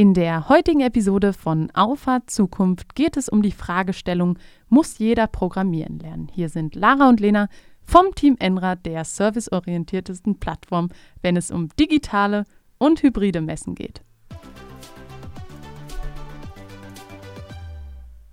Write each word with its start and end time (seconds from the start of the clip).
In 0.00 0.14
der 0.14 0.48
heutigen 0.48 0.80
Episode 0.80 1.34
von 1.34 1.70
Auffahrt 1.74 2.30
Zukunft 2.30 2.94
geht 2.94 3.18
es 3.18 3.28
um 3.28 3.42
die 3.42 3.52
Fragestellung, 3.52 4.38
muss 4.70 4.96
jeder 4.96 5.26
programmieren 5.26 5.98
lernen? 5.98 6.30
Hier 6.32 6.48
sind 6.48 6.74
Lara 6.74 7.10
und 7.10 7.20
Lena 7.20 7.50
vom 7.82 8.14
Team 8.14 8.34
Enra, 8.38 8.76
der 8.76 9.04
serviceorientiertesten 9.04 10.40
Plattform, 10.40 10.88
wenn 11.20 11.36
es 11.36 11.50
um 11.50 11.68
digitale 11.78 12.44
und 12.78 13.02
hybride 13.02 13.42
Messen 13.42 13.74
geht. 13.74 14.00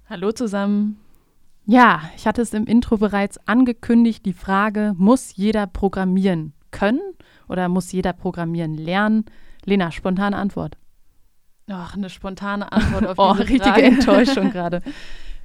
Hallo 0.10 0.32
zusammen. 0.32 1.02
Ja, 1.66 2.02
ich 2.16 2.26
hatte 2.28 2.44
es 2.44 2.54
im 2.54 2.66
Intro 2.66 2.96
bereits 2.96 3.46
angekündigt, 3.46 4.26
die 4.26 4.32
Frage, 4.32 4.94
muss 4.96 5.36
jeder 5.36 5.68
programmieren 5.68 6.54
können 6.72 7.02
oder 7.50 7.68
muss 7.68 7.92
jeder 7.92 8.14
programmieren 8.14 8.76
lernen? 8.76 9.26
Lena, 9.66 9.92
spontane 9.92 10.38
Antwort. 10.38 10.78
Ach, 11.70 11.96
eine 11.96 12.10
spontane 12.10 12.72
Antwort 12.72 13.06
auf 13.06 13.18
oh, 13.20 13.34
diese 13.34 13.50
richtige 13.50 13.64
Frage. 13.64 13.84
Enttäuschung 13.84 14.52
gerade. 14.52 14.82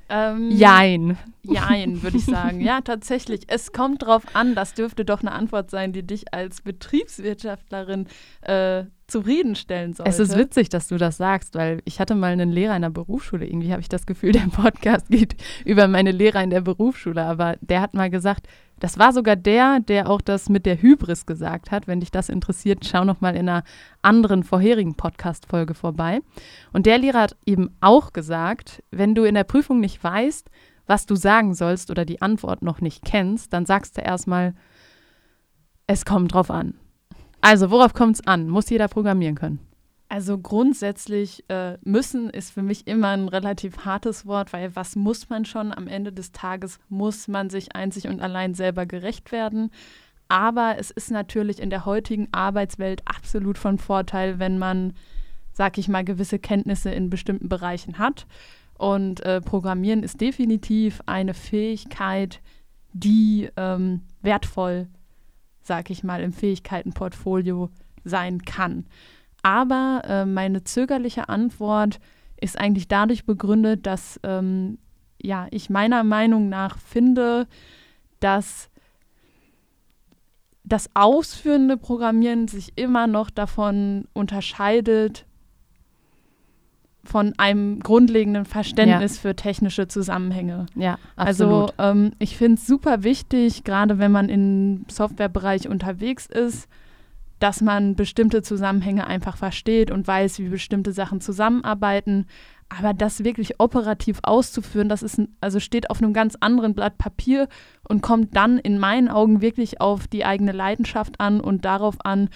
Ähm, 0.09 0.51
Jein. 0.51 1.17
Jein, 1.43 2.03
würde 2.03 2.19
ich 2.19 2.27
sagen. 2.27 2.61
Ja, 2.61 2.81
tatsächlich. 2.85 3.45
Es 3.47 3.73
kommt 3.73 4.03
drauf 4.03 4.25
an, 4.35 4.55
das 4.55 4.75
dürfte 4.75 5.07
doch 5.07 5.21
eine 5.21 5.33
Antwort 5.33 5.71
sein, 5.71 5.95
die 5.95 6.07
dich 6.07 6.35
als 6.35 6.61
Betriebswirtschaftlerin 6.61 8.07
äh, 8.43 8.85
zufriedenstellen 9.07 9.95
sollte. 9.95 10.11
Es 10.11 10.19
ist 10.19 10.37
witzig, 10.37 10.69
dass 10.69 10.89
du 10.89 10.99
das 10.99 11.17
sagst, 11.17 11.55
weil 11.55 11.81
ich 11.87 11.99
hatte 11.99 12.15
mal 12.15 12.33
einen 12.33 12.53
Lehrer 12.53 12.77
in 12.77 12.83
der 12.83 12.91
Berufsschule. 12.91 13.47
Irgendwie 13.47 13.73
habe 13.73 13.81
ich 13.81 13.89
das 13.89 14.05
Gefühl, 14.05 14.33
der 14.33 14.41
Podcast 14.53 15.09
geht 15.09 15.35
über 15.65 15.89
meine 15.89 16.11
Lehrer 16.11 16.43
in 16.43 16.51
der 16.51 16.61
Berufsschule. 16.61 17.25
Aber 17.25 17.57
der 17.63 17.81
hat 17.81 17.95
mal 17.95 18.11
gesagt, 18.11 18.49
das 18.83 18.99
war 18.99 19.13
sogar 19.13 19.37
der, 19.37 19.79
der 19.79 20.11
auch 20.11 20.21
das 20.21 20.49
mit 20.49 20.67
der 20.67 20.83
Hybris 20.83 21.25
gesagt 21.25 21.71
hat. 21.71 21.87
Wenn 21.87 22.01
dich 22.01 22.11
das 22.11 22.29
interessiert, 22.29 22.85
schau 22.85 23.05
noch 23.05 23.21
mal 23.21 23.37
in 23.37 23.49
einer 23.49 23.63
anderen 24.03 24.43
vorherigen 24.43 24.97
Podcast-Folge 24.97 25.75
vorbei. 25.75 26.19
Und 26.73 26.85
der 26.85 26.99
Lehrer 26.99 27.21
hat 27.21 27.37
eben 27.47 27.77
auch 27.81 28.13
gesagt, 28.13 28.83
wenn 28.91 29.15
du 29.15 29.23
in 29.23 29.37
der 29.37 29.45
Prüfung 29.45 29.79
nicht 29.79 30.03
weißt, 30.03 30.51
was 30.89 31.07
du 31.07 31.15
sagen 31.15 31.55
sollst 31.55 31.93
oder 31.93 32.05
die 32.05 32.23
Antwort 32.23 32.63
noch 32.63 32.81
nicht 32.81 33.05
kennst, 33.05 33.53
dann 33.53 33.67
sagst 33.67 33.99
du 33.99 34.03
erstmal, 34.03 34.53
es 35.87 36.05
kommt 36.05 36.35
drauf 36.35 36.51
an. 36.51 36.75
Also, 37.41 37.71
worauf 37.71 37.95
kommt 37.95 38.17
es 38.17 38.27
an? 38.27 38.49
Muss 38.49 38.69
jeder 38.69 38.89
programmieren 38.89 39.37
können? 39.37 39.61
Also 40.13 40.37
grundsätzlich 40.37 41.43
äh, 41.49 41.79
müssen 41.85 42.29
ist 42.29 42.51
für 42.51 42.61
mich 42.61 42.87
immer 42.87 43.09
ein 43.09 43.29
relativ 43.29 43.87
hartes 43.87 44.27
Wort, 44.27 44.53
weil 44.53 44.77
was 44.77 44.95
muss 44.95 45.31
man 45.31 45.47
schon? 45.47 45.73
Am 45.73 45.89
Ende 45.89 46.13
des 46.13 46.33
Tages 46.33 46.79
muss 46.91 47.29
man 47.29 47.49
sich 47.49 47.75
einzig 47.75 48.09
und 48.09 48.21
allein 48.21 48.53
selber 48.53 48.85
gerecht 48.85 49.33
werden. 49.33 49.71
Aber 50.29 50.77
es 50.77 50.91
ist 50.91 51.11
natürlich 51.11 51.63
in 51.63 51.71
der 51.71 51.87
heutigen 51.87 52.29
Arbeitswelt 52.31 53.01
absolut 53.07 53.57
von 53.57 53.79
Vorteil, 53.79 54.39
wenn 54.39 54.59
man, 54.59 54.93
sag 55.55 55.79
ich 55.79 55.89
mal, 55.89 56.05
gewisse 56.05 56.39
Kenntnisse 56.39 56.91
in 56.91 57.09
bestimmten 57.09 57.49
Bereichen 57.49 57.97
hat. 57.97 58.27
Und 58.77 59.21
äh, 59.21 59.41
Programmieren 59.41 60.03
ist 60.03 60.21
definitiv 60.21 61.01
eine 61.07 61.33
Fähigkeit, 61.33 62.43
die 62.93 63.49
ähm, 63.57 64.03
wertvoll, 64.21 64.89
sag 65.63 65.89
ich 65.89 66.05
mal, 66.05 66.21
im 66.21 66.35
Fähigkeitenportfolio 66.35 67.71
sein 68.05 68.43
kann. 68.43 68.85
Aber 69.43 70.03
äh, 70.05 70.25
meine 70.25 70.65
zögerliche 70.65 71.29
Antwort 71.29 71.99
ist 72.41 72.59
eigentlich 72.59 72.89
dadurch 72.89 73.25
begründet, 73.25 73.87
dass 73.87 74.21
ähm, 74.23 74.79
ja, 75.21 75.47
ich 75.51 75.71
meiner 75.71 76.05
Meinung 76.05 76.49
nach 76.49 76.79
finde, 76.79 77.47
dass 78.21 78.69
das 80.65 80.91
ausführende 80.95 81.77
Programmieren 81.77 82.49
sich 82.49 82.73
immer 82.77 83.07
noch 83.07 83.31
davon 83.31 84.07
unterscheidet, 84.13 85.27
von 87.05 87.35
einem 87.37 87.81
grundlegenden 87.81 88.45
Verständnis 88.45 89.17
ja. 89.17 89.23
für 89.23 89.37
technische 89.37 89.89
Zusammenhänge. 89.89 90.67
Ja, 90.77 90.99
absolut. 91.17 91.73
Also 91.79 91.91
ähm, 91.99 92.13
ich 92.19 92.37
finde 92.37 92.55
es 92.55 92.67
super 92.67 93.03
wichtig, 93.03 93.65
gerade 93.65 93.99
wenn 93.99 94.13
man 94.13 94.29
im 94.29 94.85
Softwarebereich 94.89 95.69
unterwegs 95.69 96.27
ist, 96.27 96.69
dass 97.43 97.61
man 97.61 97.97
bestimmte 97.97 98.43
Zusammenhänge 98.43 99.09
einfach 99.09 99.37
versteht 99.37 99.91
und 99.91 100.07
weiß, 100.07 100.39
wie 100.39 100.49
bestimmte 100.49 100.93
Sachen 100.93 101.21
zusammenarbeiten. 101.21 102.27
Aber 102.69 102.95
das 102.95 103.25
wirklich 103.25 103.59
operativ 103.59 104.21
auszuführen, 104.23 104.89
das 104.89 105.03
ist 105.03 105.21
also 105.41 105.59
steht 105.59 105.91
auf 105.91 106.01
einem 106.01 106.13
ganz 106.13 106.37
anderen 106.39 106.75
Blatt 106.75 106.99
Papier 106.99 107.49
und 107.89 108.01
kommt 108.01 108.37
dann 108.37 108.59
in 108.59 108.79
meinen 108.79 109.09
Augen 109.09 109.41
wirklich 109.41 109.81
auf 109.81 110.07
die 110.07 110.25
eigene 110.25 110.53
Leidenschaft 110.53 111.19
an 111.19 111.41
und 111.41 111.65
darauf 111.65 111.97
an, 112.05 112.31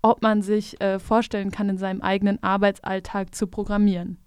ob 0.00 0.22
man 0.22 0.42
sich 0.42 0.80
äh, 0.80 1.00
vorstellen 1.00 1.50
kann, 1.50 1.68
in 1.68 1.78
seinem 1.78 2.00
eigenen 2.00 2.40
Arbeitsalltag 2.42 3.34
zu 3.34 3.48
programmieren. 3.48 4.18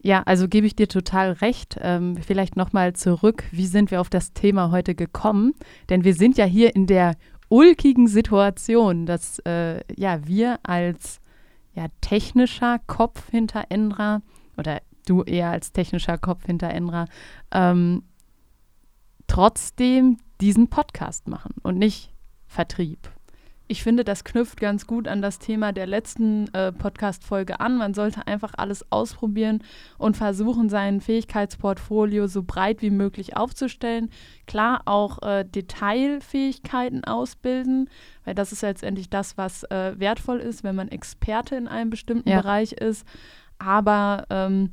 Ja, 0.00 0.22
also 0.26 0.46
gebe 0.46 0.68
ich 0.68 0.76
dir 0.76 0.86
total 0.86 1.32
recht. 1.32 1.76
Ähm, 1.80 2.16
vielleicht 2.24 2.54
nochmal 2.54 2.92
zurück, 2.92 3.42
wie 3.50 3.66
sind 3.66 3.90
wir 3.90 4.00
auf 4.00 4.10
das 4.10 4.32
Thema 4.32 4.70
heute 4.70 4.94
gekommen? 4.94 5.54
Denn 5.88 6.04
wir 6.04 6.14
sind 6.14 6.38
ja 6.38 6.44
hier 6.44 6.76
in 6.76 6.86
der 6.86 7.16
ulkigen 7.48 8.08
Situation, 8.08 9.06
dass 9.06 9.38
äh, 9.40 9.80
ja, 9.94 10.26
wir 10.26 10.58
als 10.62 11.20
ja, 11.74 11.86
technischer 12.00 12.78
Kopf 12.86 13.30
hinter 13.30 13.66
Endra 13.68 14.22
oder 14.56 14.80
du 15.06 15.22
eher 15.22 15.50
als 15.50 15.72
technischer 15.72 16.18
Kopf 16.18 16.46
hinter 16.46 16.70
Endra 16.70 17.06
ähm, 17.52 18.02
trotzdem 19.26 20.18
diesen 20.40 20.68
Podcast 20.68 21.28
machen 21.28 21.54
und 21.62 21.78
nicht 21.78 22.12
Vertrieb 22.46 23.10
ich 23.68 23.82
finde, 23.82 24.04
das 24.04 24.22
knüpft 24.22 24.60
ganz 24.60 24.86
gut 24.86 25.08
an 25.08 25.22
das 25.22 25.38
Thema 25.38 25.72
der 25.72 25.86
letzten 25.86 26.52
äh, 26.54 26.70
Podcast-Folge 26.70 27.58
an. 27.58 27.76
Man 27.76 27.94
sollte 27.94 28.26
einfach 28.26 28.52
alles 28.56 28.90
ausprobieren 28.92 29.62
und 29.98 30.16
versuchen, 30.16 30.68
sein 30.68 31.00
Fähigkeitsportfolio 31.00 32.28
so 32.28 32.44
breit 32.44 32.80
wie 32.80 32.90
möglich 32.90 33.36
aufzustellen. 33.36 34.10
Klar, 34.46 34.82
auch 34.84 35.20
äh, 35.22 35.44
Detailfähigkeiten 35.44 37.04
ausbilden, 37.04 37.90
weil 38.24 38.36
das 38.36 38.52
ist 38.52 38.62
letztendlich 38.62 39.10
das, 39.10 39.36
was 39.36 39.64
äh, 39.64 39.98
wertvoll 39.98 40.38
ist, 40.38 40.62
wenn 40.62 40.76
man 40.76 40.88
Experte 40.88 41.56
in 41.56 41.66
einem 41.66 41.90
bestimmten 41.90 42.28
ja. 42.28 42.40
Bereich 42.40 42.72
ist. 42.72 43.04
Aber 43.58 44.26
ähm, 44.30 44.72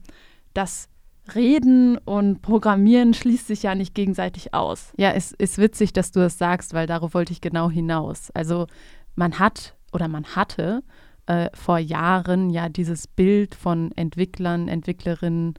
das 0.53 0.89
Reden 1.33 1.97
und 1.97 2.41
Programmieren 2.41 3.13
schließt 3.13 3.47
sich 3.47 3.63
ja 3.63 3.75
nicht 3.75 3.95
gegenseitig 3.95 4.53
aus. 4.53 4.93
Ja, 4.97 5.11
es 5.11 5.31
ist 5.31 5.57
witzig, 5.57 5.93
dass 5.93 6.11
du 6.11 6.19
das 6.19 6.37
sagst, 6.37 6.73
weil 6.73 6.87
darauf 6.87 7.13
wollte 7.13 7.31
ich 7.31 7.41
genau 7.41 7.69
hinaus. 7.69 8.29
Also 8.31 8.67
man 9.15 9.39
hat 9.39 9.75
oder 9.93 10.07
man 10.07 10.25
hatte 10.35 10.83
äh, 11.27 11.49
vor 11.53 11.77
Jahren 11.77 12.49
ja 12.49 12.67
dieses 12.67 13.07
Bild 13.07 13.55
von 13.55 13.91
Entwicklern, 13.95 14.67
Entwicklerinnen 14.67 15.53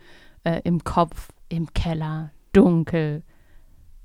äh, 0.44 0.60
im 0.64 0.84
Kopf, 0.84 1.30
im 1.48 1.72
Keller, 1.72 2.30
dunkel, 2.52 3.22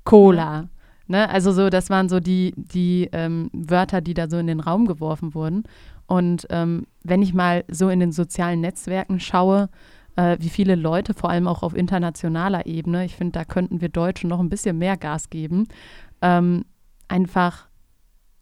Cola. 0.04 0.62
Ja. 0.62 0.68
Ne? 1.06 1.28
Also 1.28 1.52
so, 1.52 1.68
das 1.68 1.90
waren 1.90 2.08
so 2.08 2.20
die, 2.20 2.54
die 2.56 3.08
ähm, 3.12 3.50
Wörter, 3.52 4.00
die 4.00 4.14
da 4.14 4.30
so 4.30 4.38
in 4.38 4.46
den 4.46 4.60
Raum 4.60 4.86
geworfen 4.86 5.34
wurden. 5.34 5.64
Und 6.06 6.46
ähm, 6.50 6.86
wenn 7.02 7.22
ich 7.22 7.34
mal 7.34 7.64
so 7.68 7.88
in 7.88 8.00
den 8.00 8.12
sozialen 8.12 8.60
Netzwerken 8.60 9.20
schaue, 9.20 9.68
äh, 10.16 10.36
wie 10.40 10.48
viele 10.48 10.74
Leute, 10.74 11.14
vor 11.14 11.30
allem 11.30 11.46
auch 11.46 11.62
auf 11.62 11.74
internationaler 11.74 12.66
Ebene, 12.66 13.04
ich 13.04 13.16
finde, 13.16 13.32
da 13.32 13.44
könnten 13.44 13.80
wir 13.80 13.88
Deutschen 13.88 14.28
noch 14.28 14.40
ein 14.40 14.50
bisschen 14.50 14.78
mehr 14.78 14.96
Gas 14.96 15.30
geben, 15.30 15.68
ähm, 16.22 16.64
einfach 17.08 17.68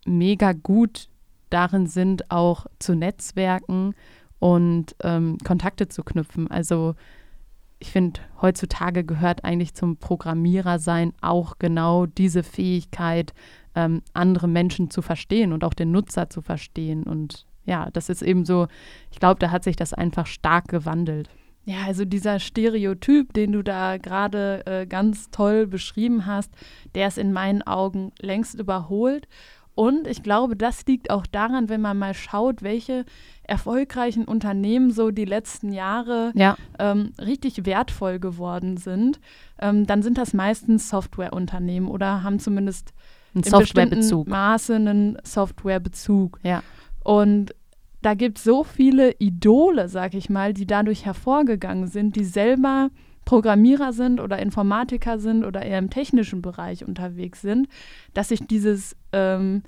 mega 0.06 0.52
gut 0.52 1.08
darin 1.50 1.86
sind, 1.86 2.30
auch 2.30 2.66
zu 2.78 2.94
Netzwerken 2.94 3.94
und 4.38 4.94
ähm, 5.02 5.38
Kontakte 5.44 5.88
zu 5.88 6.04
knüpfen. 6.04 6.50
Also 6.50 6.94
ich 7.80 7.90
finde, 7.90 8.20
heutzutage 8.40 9.04
gehört 9.04 9.44
eigentlich 9.44 9.74
zum 9.74 9.96
Programmierer 9.96 10.78
sein 10.78 11.12
auch 11.20 11.58
genau 11.58 12.06
diese 12.06 12.42
Fähigkeit, 12.42 13.32
ähm, 13.74 14.02
andere 14.12 14.48
Menschen 14.48 14.90
zu 14.90 15.02
verstehen 15.02 15.52
und 15.52 15.64
auch 15.64 15.74
den 15.74 15.92
Nutzer 15.92 16.28
zu 16.28 16.42
verstehen. 16.42 17.04
Und 17.04 17.46
ja, 17.64 17.88
das 17.92 18.08
ist 18.08 18.22
eben 18.22 18.44
so, 18.44 18.66
ich 19.12 19.20
glaube, 19.20 19.38
da 19.38 19.50
hat 19.50 19.64
sich 19.64 19.76
das 19.76 19.94
einfach 19.94 20.26
stark 20.26 20.68
gewandelt. 20.68 21.30
Ja, 21.68 21.84
also 21.86 22.06
dieser 22.06 22.38
Stereotyp, 22.38 23.34
den 23.34 23.52
du 23.52 23.62
da 23.62 23.98
gerade 23.98 24.64
äh, 24.64 24.86
ganz 24.86 25.30
toll 25.30 25.66
beschrieben 25.66 26.24
hast, 26.24 26.50
der 26.94 27.08
ist 27.08 27.18
in 27.18 27.30
meinen 27.30 27.60
Augen 27.60 28.10
längst 28.20 28.58
überholt. 28.58 29.28
Und 29.74 30.06
ich 30.06 30.22
glaube, 30.22 30.56
das 30.56 30.86
liegt 30.86 31.10
auch 31.10 31.26
daran, 31.26 31.68
wenn 31.68 31.82
man 31.82 31.98
mal 31.98 32.14
schaut, 32.14 32.62
welche 32.62 33.04
erfolgreichen 33.42 34.24
Unternehmen 34.24 34.90
so 34.90 35.10
die 35.10 35.26
letzten 35.26 35.70
Jahre 35.70 36.32
ja. 36.34 36.56
ähm, 36.78 37.12
richtig 37.20 37.66
wertvoll 37.66 38.18
geworden 38.18 38.78
sind, 38.78 39.20
ähm, 39.60 39.86
dann 39.86 40.00
sind 40.00 40.16
das 40.16 40.32
meistens 40.32 40.88
Softwareunternehmen 40.88 41.90
oder 41.90 42.22
haben 42.22 42.38
zumindest 42.38 42.94
ein 43.34 43.42
Softwarebezug. 43.42 44.26
Maße 44.26 44.74
einen 44.74 45.18
Softwarebezug. 45.22 46.40
Ja. 46.42 46.62
Und 47.04 47.54
da 48.02 48.14
gibt 48.14 48.38
es 48.38 48.44
so 48.44 48.64
viele 48.64 49.12
Idole, 49.18 49.88
sag 49.88 50.14
ich 50.14 50.30
mal, 50.30 50.54
die 50.54 50.66
dadurch 50.66 51.04
hervorgegangen 51.04 51.88
sind, 51.88 52.16
die 52.16 52.24
selber 52.24 52.90
Programmierer 53.24 53.92
sind 53.92 54.20
oder 54.20 54.38
Informatiker 54.38 55.18
sind 55.18 55.44
oder 55.44 55.62
eher 55.62 55.78
im 55.78 55.90
technischen 55.90 56.40
Bereich 56.40 56.86
unterwegs 56.86 57.42
sind, 57.42 57.68
dass 58.14 58.28
sich 58.28 58.46
dieses, 58.46 58.96
ähm, 59.12 59.62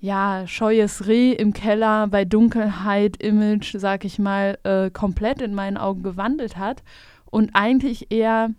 ja, 0.00 0.46
scheues 0.46 1.06
Reh 1.06 1.32
im 1.32 1.52
Keller 1.52 2.06
bei 2.06 2.24
Dunkelheit, 2.24 3.22
Image, 3.22 3.74
sag 3.76 4.04
ich 4.04 4.18
mal, 4.18 4.58
äh, 4.62 4.90
komplett 4.90 5.42
in 5.42 5.54
meinen 5.54 5.76
Augen 5.76 6.02
gewandelt 6.02 6.56
hat 6.56 6.82
und 7.26 7.50
eigentlich 7.54 8.10
eher 8.10 8.50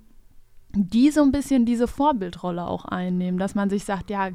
die 0.74 1.10
so 1.10 1.24
ein 1.24 1.32
bisschen 1.32 1.66
diese 1.66 1.88
Vorbildrolle 1.88 2.68
auch 2.68 2.86
einnehmen, 2.86 3.40
dass 3.40 3.56
man 3.56 3.70
sich 3.70 3.84
sagt, 3.84 4.10
ja, 4.10 4.30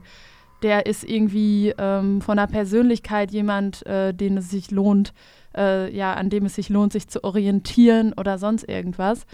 der 0.62 0.86
ist 0.86 1.04
irgendwie 1.04 1.74
ähm, 1.78 2.20
von 2.20 2.36
der 2.36 2.46
Persönlichkeit 2.46 3.30
jemand, 3.32 3.84
äh, 3.86 4.12
den 4.14 4.36
es 4.36 4.50
sich 4.50 4.70
lohnt, 4.70 5.12
äh, 5.56 5.94
ja, 5.94 6.14
an 6.14 6.30
dem 6.30 6.46
es 6.46 6.54
sich 6.54 6.68
lohnt, 6.68 6.92
sich 6.92 7.08
zu 7.08 7.24
orientieren 7.24 8.12
oder 8.14 8.38
sonst 8.38 8.68
irgendwas. 8.68 9.26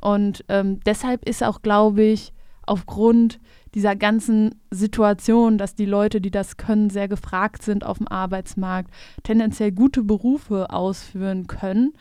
Und 0.00 0.44
ähm, 0.48 0.80
deshalb 0.84 1.26
ist 1.26 1.42
auch, 1.42 1.62
glaube 1.62 2.02
ich, 2.02 2.32
aufgrund 2.66 3.40
dieser 3.74 3.96
ganzen 3.96 4.54
Situation, 4.70 5.58
dass 5.58 5.74
die 5.74 5.86
Leute, 5.86 6.20
die 6.20 6.30
das 6.30 6.56
können, 6.56 6.90
sehr 6.90 7.08
gefragt 7.08 7.62
sind 7.62 7.84
auf 7.84 7.98
dem 7.98 8.08
Arbeitsmarkt, 8.08 8.90
tendenziell 9.22 9.72
gute 9.72 10.02
Berufe 10.02 10.70
ausführen 10.70 11.46
können, 11.46 11.92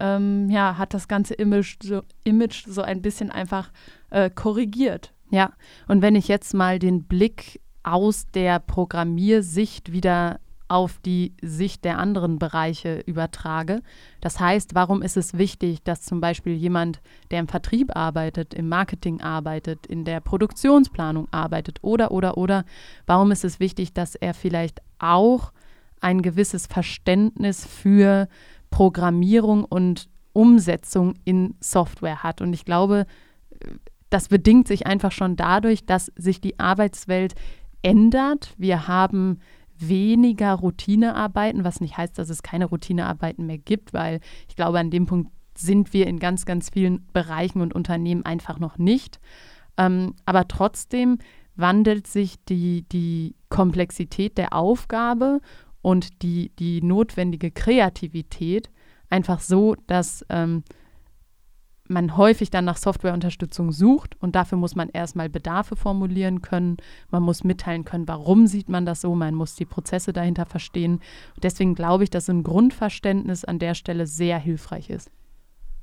ähm, 0.00 0.48
ja, 0.50 0.78
hat 0.78 0.94
das 0.94 1.08
ganze 1.08 1.34
Image 1.34 1.76
so, 1.82 2.02
Image 2.24 2.66
so 2.66 2.82
ein 2.82 3.02
bisschen 3.02 3.30
einfach 3.30 3.70
äh, 4.10 4.30
korrigiert. 4.30 5.12
Ja, 5.30 5.52
und 5.86 6.02
wenn 6.02 6.16
ich 6.16 6.26
jetzt 6.26 6.54
mal 6.54 6.78
den 6.78 7.04
Blick 7.04 7.60
aus 7.82 8.26
der 8.32 8.58
Programmiersicht 8.58 9.92
wieder 9.92 10.40
auf 10.70 11.00
die 11.04 11.34
Sicht 11.42 11.84
der 11.84 11.98
anderen 11.98 12.38
Bereiche 12.38 13.00
übertrage. 13.00 13.82
Das 14.20 14.38
heißt, 14.38 14.76
warum 14.76 15.02
ist 15.02 15.16
es 15.16 15.36
wichtig, 15.36 15.82
dass 15.82 16.02
zum 16.02 16.20
Beispiel 16.20 16.54
jemand, 16.54 17.00
der 17.32 17.40
im 17.40 17.48
Vertrieb 17.48 17.96
arbeitet, 17.96 18.54
im 18.54 18.68
Marketing 18.68 19.20
arbeitet, 19.20 19.86
in 19.86 20.04
der 20.04 20.20
Produktionsplanung 20.20 21.26
arbeitet 21.32 21.80
oder, 21.82 22.12
oder, 22.12 22.38
oder, 22.38 22.64
warum 23.04 23.32
ist 23.32 23.44
es 23.44 23.58
wichtig, 23.58 23.94
dass 23.94 24.14
er 24.14 24.32
vielleicht 24.32 24.80
auch 25.00 25.52
ein 26.00 26.22
gewisses 26.22 26.68
Verständnis 26.68 27.66
für 27.66 28.28
Programmierung 28.70 29.64
und 29.64 30.08
Umsetzung 30.32 31.14
in 31.24 31.56
Software 31.58 32.22
hat. 32.22 32.40
Und 32.40 32.52
ich 32.52 32.64
glaube, 32.64 33.06
das 34.08 34.28
bedingt 34.28 34.68
sich 34.68 34.86
einfach 34.86 35.12
schon 35.12 35.36
dadurch, 35.36 35.84
dass 35.84 36.12
sich 36.16 36.40
die 36.40 36.58
Arbeitswelt 36.58 37.34
ändert. 37.82 38.54
Wir 38.58 38.88
haben 38.88 39.38
weniger 39.78 40.54
Routinearbeiten, 40.54 41.64
was 41.64 41.80
nicht 41.80 41.96
heißt, 41.96 42.18
dass 42.18 42.28
es 42.28 42.42
keine 42.42 42.66
Routinearbeiten 42.66 43.46
mehr 43.46 43.58
gibt, 43.58 43.92
weil 43.92 44.20
ich 44.48 44.56
glaube, 44.56 44.78
an 44.78 44.90
dem 44.90 45.06
Punkt 45.06 45.30
sind 45.56 45.92
wir 45.92 46.06
in 46.06 46.18
ganz, 46.18 46.44
ganz 46.44 46.70
vielen 46.70 47.06
Bereichen 47.12 47.60
und 47.60 47.74
Unternehmen 47.74 48.24
einfach 48.24 48.58
noch 48.58 48.78
nicht. 48.78 49.20
Ähm, 49.76 50.14
aber 50.26 50.48
trotzdem 50.48 51.18
wandelt 51.56 52.06
sich 52.06 52.36
die, 52.44 52.82
die 52.90 53.34
Komplexität 53.48 54.38
der 54.38 54.52
Aufgabe 54.52 55.40
und 55.82 56.22
die, 56.22 56.50
die 56.58 56.82
notwendige 56.82 57.50
Kreativität 57.50 58.70
einfach 59.08 59.40
so, 59.40 59.76
dass 59.86 60.24
ähm, 60.28 60.62
man 61.90 62.16
häufig 62.16 62.50
dann 62.50 62.64
nach 62.64 62.76
Softwareunterstützung 62.76 63.72
sucht 63.72 64.16
und 64.20 64.34
dafür 64.36 64.56
muss 64.56 64.76
man 64.76 64.88
erstmal 64.88 65.28
Bedarfe 65.28 65.76
formulieren 65.76 66.40
können. 66.40 66.76
Man 67.10 67.22
muss 67.22 67.44
mitteilen 67.44 67.84
können, 67.84 68.06
warum 68.06 68.46
sieht 68.46 68.68
man 68.68 68.86
das 68.86 69.00
so. 69.00 69.14
Man 69.14 69.34
muss 69.34 69.56
die 69.56 69.64
Prozesse 69.64 70.12
dahinter 70.12 70.46
verstehen. 70.46 71.00
Und 71.34 71.44
deswegen 71.44 71.74
glaube 71.74 72.04
ich, 72.04 72.10
dass 72.10 72.30
ein 72.30 72.44
Grundverständnis 72.44 73.44
an 73.44 73.58
der 73.58 73.74
Stelle 73.74 74.06
sehr 74.06 74.38
hilfreich 74.38 74.88
ist. 74.88 75.10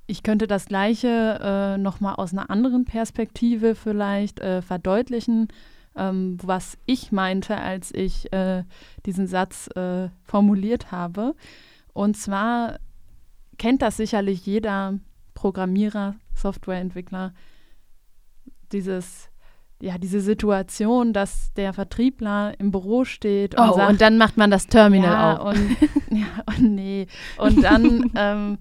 Ich 0.07 0.23
könnte 0.23 0.47
das 0.47 0.67
Gleiche 0.67 1.39
äh, 1.41 1.77
nochmal 1.77 2.15
aus 2.15 2.31
einer 2.31 2.49
anderen 2.49 2.85
Perspektive 2.85 3.75
vielleicht 3.75 4.39
äh, 4.39 4.61
verdeutlichen, 4.61 5.49
ähm, 5.97 6.37
was 6.41 6.77
ich 6.85 7.11
meinte, 7.11 7.57
als 7.57 7.93
ich 7.93 8.31
äh, 8.31 8.63
diesen 9.05 9.27
Satz 9.27 9.67
äh, 9.75 10.07
formuliert 10.23 10.93
habe. 10.93 11.35
Und 11.91 12.15
zwar 12.15 12.79
kennt 13.57 13.81
das 13.81 13.97
sicherlich 13.97 14.45
jeder 14.45 14.99
Programmierer, 15.37 16.15
Softwareentwickler, 16.33 17.31
dieses 18.71 19.29
ja, 19.79 19.99
diese 19.99 20.21
Situation, 20.21 21.13
dass 21.13 21.53
der 21.53 21.71
Vertriebler 21.71 22.59
im 22.59 22.71
Büro 22.71 23.05
steht 23.05 23.53
und 23.53 23.69
oh, 23.69 23.73
sagt, 23.75 23.91
und 23.91 24.01
dann 24.01 24.17
macht 24.17 24.35
man 24.35 24.49
das 24.49 24.65
Terminal 24.65 25.11
ja, 25.11 25.37
auf. 25.37 25.49
Und, 25.49 25.77
ja, 26.17 26.43
und 26.47 26.73
nee. 26.73 27.05
Und 27.37 27.61
dann 27.63 28.11
ähm, 28.15 28.57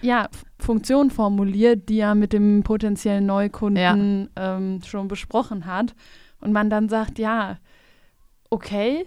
ja, 0.00 0.28
Funktionen 0.58 1.12
formuliert, 1.12 1.88
die 1.88 2.00
er 2.00 2.16
mit 2.16 2.32
dem 2.32 2.64
potenziellen 2.64 3.24
Neukunden 3.24 4.28
ja. 4.36 4.56
ähm, 4.56 4.80
schon 4.84 5.06
besprochen 5.06 5.66
hat. 5.66 5.94
Und 6.40 6.50
man 6.50 6.68
dann 6.68 6.88
sagt, 6.88 7.20
ja, 7.20 7.58
okay, 8.50 9.06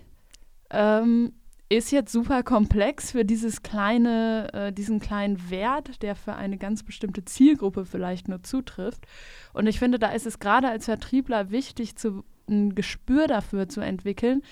ähm, 0.70 1.34
ist 1.70 1.92
jetzt 1.92 2.12
super 2.12 2.44
komplex 2.44 3.12
für 3.12 3.26
dieses 3.26 3.64
kleine, 3.64 4.54
äh, 4.54 4.74
diesen 4.74 5.00
kleinen 5.00 5.50
Wert, 5.50 6.04
der 6.04 6.16
für 6.16 6.34
eine 6.34 6.58
ganz 6.58 6.84
bestimmte 6.84 7.26
Zielgruppe 7.26 7.86
vielleicht 7.86 8.28
nur 8.28 8.44
zutrifft. 8.44 9.06
Und 9.54 9.68
ich 9.68 9.80
finde, 9.80 9.98
da 9.98 10.10
ist 10.12 10.28
es 10.28 10.40
gerade 10.40 10.70
als 10.70 10.86
Vertriebler 10.86 11.50
wichtig, 11.50 11.96
zu, 11.96 12.24
ein 12.48 12.76
Gespür 12.76 13.28
dafür 13.28 13.68
zu 13.68 13.82
entwickeln, 13.82 14.44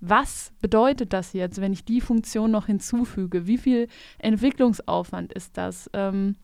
was 0.00 0.52
bedeutet 0.60 1.12
das 1.12 1.32
jetzt, 1.32 1.60
wenn 1.60 1.72
ich 1.72 1.84
die 1.84 2.00
Funktion 2.00 2.50
noch 2.50 2.66
hinzufüge? 2.66 3.46
Wie 3.46 3.58
viel 3.58 3.88
Entwicklungsaufwand 4.18 5.32
ist 5.32 5.56
das? 5.56 5.90
Ähm, 5.92 6.36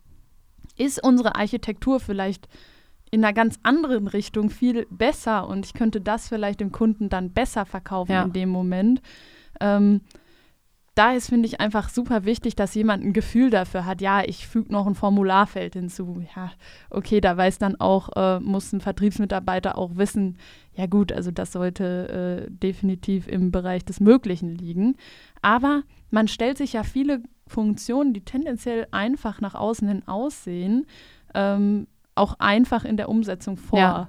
ist 0.77 1.05
unsere 1.05 1.37
Architektur 1.37 2.00
vielleicht 2.00 2.49
in 3.12 3.25
einer 3.25 3.32
ganz 3.32 3.61
anderen 3.62 4.09
Richtung 4.09 4.50
viel 4.50 4.87
besser 4.91 5.47
und 5.47 5.67
ich 5.67 5.75
könnte 5.75 6.00
das 6.00 6.29
vielleicht 6.29 6.59
dem 6.59 6.73
Kunden 6.73 7.09
dann 7.09 7.32
besser 7.32 7.65
verkaufen 7.65 8.11
ja. 8.11 8.25
in 8.25 8.32
dem 8.32 8.49
Moment? 8.49 9.00
Ähm, 9.61 10.01
da 10.95 11.12
ist, 11.12 11.29
finde 11.29 11.49
ich, 11.49 11.61
einfach 11.61 11.89
super 11.89 12.25
wichtig, 12.25 12.55
dass 12.55 12.75
jemand 12.75 13.05
ein 13.05 13.12
Gefühl 13.12 13.51
dafür 13.51 13.85
hat, 13.85 14.01
ja, 14.01 14.23
ich 14.25 14.47
füge 14.47 14.73
noch 14.73 14.87
ein 14.87 14.95
Formularfeld 14.95 15.75
hinzu. 15.75 16.25
Ja, 16.37 16.53
okay, 16.89 17.21
da 17.21 17.37
weiß 17.37 17.59
dann 17.59 17.81
auch, 17.81 18.11
äh, 18.15 18.39
muss 18.39 18.73
ein 18.73 18.81
Vertriebsmitarbeiter 18.81 19.77
auch 19.77 19.97
wissen, 19.97 20.39
ja 20.75 20.87
gut, 20.87 21.11
also 21.12 21.33
das 21.33 21.53
sollte 21.53 22.47
äh, 22.47 22.51
definitiv 22.51 23.27
im 23.27 23.51
Bereich 23.51 23.85
des 23.85 23.99
Möglichen 23.99 24.55
liegen. 24.55 24.97
Aber 25.43 25.83
man 26.11 26.29
stellt 26.29 26.59
sich 26.59 26.75
ja 26.75 26.85
viele 26.85 27.23
Funktionen, 27.49 28.12
die 28.12 28.25
tendenziell 28.25 28.87
einfach 28.93 29.41
nach 29.41 29.56
außen 29.56 29.89
hin 29.89 30.06
aussehen, 30.06 30.87
ähm, 31.35 31.89
auch 32.15 32.37
einfach 32.39 32.85
in 32.85 32.97
der 32.97 33.09
Umsetzung 33.09 33.56
vor. 33.56 33.79
Ja. 33.79 34.09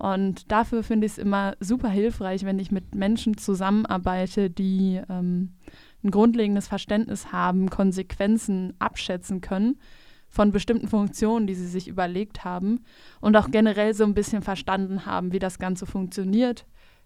Und 0.00 0.50
dafür 0.50 0.82
finde 0.82 1.06
ich 1.06 1.12
es 1.12 1.18
immer 1.18 1.54
super 1.60 1.90
hilfreich, 1.90 2.46
wenn 2.46 2.58
ich 2.58 2.72
mit 2.72 2.94
Menschen 2.94 3.36
zusammenarbeite, 3.36 4.48
die 4.48 4.98
ähm, 5.10 5.50
ein 6.02 6.10
grundlegendes 6.10 6.68
Verständnis 6.68 7.32
haben, 7.32 7.68
Konsequenzen 7.68 8.72
abschätzen 8.78 9.42
können 9.42 9.78
von 10.30 10.52
bestimmten 10.52 10.88
Funktionen, 10.88 11.46
die 11.46 11.54
sie 11.54 11.66
sich 11.66 11.86
überlegt 11.86 12.44
haben 12.44 12.80
und 13.20 13.36
auch 13.36 13.50
generell 13.50 13.92
so 13.92 14.04
ein 14.04 14.14
bisschen 14.14 14.40
verstanden 14.40 15.04
haben, 15.04 15.32
wie 15.32 15.38
das 15.38 15.58
Ganze 15.58 15.84
funktioniert, 15.84 16.64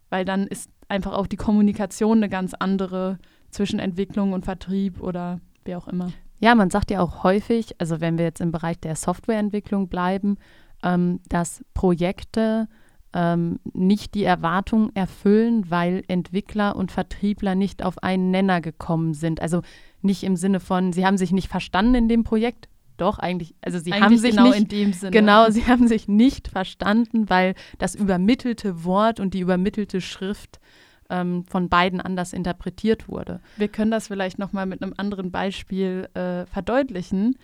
weil 0.08 0.24
dann 0.24 0.46
ist 0.46 0.70
einfach 0.86 1.14
auch 1.14 1.26
die 1.26 1.36
Kommunikation 1.36 2.18
eine 2.18 2.28
ganz 2.28 2.54
andere 2.54 3.18
zwischen 3.50 3.80
Entwicklung 3.80 4.34
und 4.34 4.44
Vertrieb 4.44 5.00
oder 5.00 5.40
wie 5.64 5.74
auch 5.74 5.88
immer. 5.88 6.12
Ja, 6.38 6.54
man 6.54 6.70
sagt 6.70 6.92
ja 6.92 7.00
auch 7.00 7.24
häufig, 7.24 7.74
also 7.80 8.00
wenn 8.00 8.18
wir 8.18 8.24
jetzt 8.24 8.40
im 8.40 8.52
Bereich 8.52 8.78
der 8.78 8.94
Softwareentwicklung 8.94 9.88
bleiben, 9.88 10.36
ähm, 10.84 11.18
dass 11.28 11.64
Projekte 11.74 12.68
ähm, 13.14 13.60
nicht 13.72 14.14
die 14.14 14.24
Erwartungen 14.24 14.94
erfüllen, 14.94 15.70
weil 15.70 16.02
Entwickler 16.08 16.76
und 16.76 16.90
Vertriebler 16.90 17.54
nicht 17.54 17.82
auf 17.82 18.02
einen 18.02 18.30
Nenner 18.30 18.60
gekommen 18.60 19.14
sind. 19.14 19.40
Also 19.40 19.62
nicht 20.02 20.24
im 20.24 20.36
Sinne 20.36 20.60
von, 20.60 20.92
sie 20.92 21.06
haben 21.06 21.16
sich 21.16 21.32
nicht 21.32 21.48
verstanden 21.48 21.94
in 21.94 22.08
dem 22.08 22.24
Projekt. 22.24 22.68
Doch, 22.96 23.18
eigentlich, 23.18 23.54
also 23.62 23.78
sie 23.78 23.92
eigentlich 23.92 24.04
haben 24.04 24.18
sich 24.18 24.30
genau 24.32 24.48
nicht, 24.48 24.58
in 24.58 24.68
dem 24.68 24.92
Sinne. 24.92 25.10
Genau, 25.12 25.50
sie 25.50 25.66
haben 25.66 25.88
sich 25.88 26.08
nicht 26.08 26.48
verstanden, 26.48 27.30
weil 27.30 27.54
das 27.78 27.94
übermittelte 27.94 28.84
Wort 28.84 29.20
und 29.20 29.34
die 29.34 29.40
übermittelte 29.40 30.00
Schrift 30.00 30.60
ähm, 31.08 31.44
von 31.44 31.68
beiden 31.68 32.00
anders 32.00 32.32
interpretiert 32.32 33.08
wurde. 33.08 33.40
Wir 33.56 33.68
können 33.68 33.90
das 33.90 34.08
vielleicht 34.08 34.38
nochmal 34.38 34.66
mit 34.66 34.82
einem 34.82 34.94
anderen 34.96 35.30
Beispiel 35.30 36.08
äh, 36.14 36.46
verdeutlichen. 36.46 37.36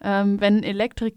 Ähm, 0.00 0.40
wenn 0.40 0.62
Elektrik 0.62 1.14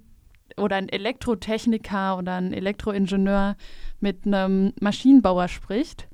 oder 0.60 0.75
ein 0.75 0.89
Elektrotechniker 0.89 2.18
oder 2.18 2.36
ein 2.36 2.54
Elektroingenieur 2.54 3.56
mit 4.00 4.25
einem 4.25 4.74
Maschinenbauer 4.80 5.48
spricht 5.48 6.08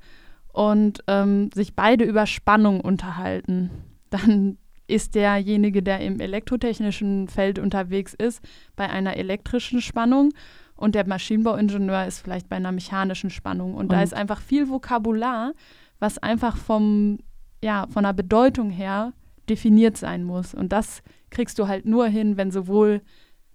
und 0.52 1.02
ähm, 1.06 1.50
sich 1.54 1.74
beide 1.74 2.04
über 2.04 2.26
Spannung 2.26 2.80
unterhalten, 2.80 3.70
dann 4.10 4.58
ist 4.88 5.16
derjenige, 5.16 5.82
der 5.82 6.00
im 6.00 6.20
elektrotechnischen 6.20 7.28
Feld 7.28 7.58
unterwegs 7.58 8.14
ist, 8.14 8.40
bei 8.76 8.88
einer 8.88 9.16
elektrischen 9.16 9.80
Spannung 9.80 10.32
und 10.76 10.94
der 10.94 11.06
Maschinenbauingenieur 11.06 12.06
ist 12.06 12.20
vielleicht 12.20 12.48
bei 12.48 12.56
einer 12.56 12.72
mechanischen 12.72 13.30
Spannung. 13.30 13.74
Und, 13.74 13.80
und 13.80 13.92
da 13.92 14.02
ist 14.02 14.14
einfach 14.14 14.40
viel 14.40 14.68
Vokabular, 14.68 15.52
was 15.98 16.18
einfach 16.18 16.56
vom, 16.56 17.18
ja, 17.64 17.86
von 17.88 18.04
der 18.04 18.12
Bedeutung 18.12 18.70
her 18.70 19.12
definiert 19.48 19.96
sein 19.96 20.22
muss. 20.22 20.54
Und 20.54 20.72
das 20.72 21.02
kriegst 21.30 21.58
du 21.58 21.66
halt 21.66 21.86
nur 21.86 22.06
hin, 22.06 22.36
wenn 22.36 22.50
sowohl 22.50 23.00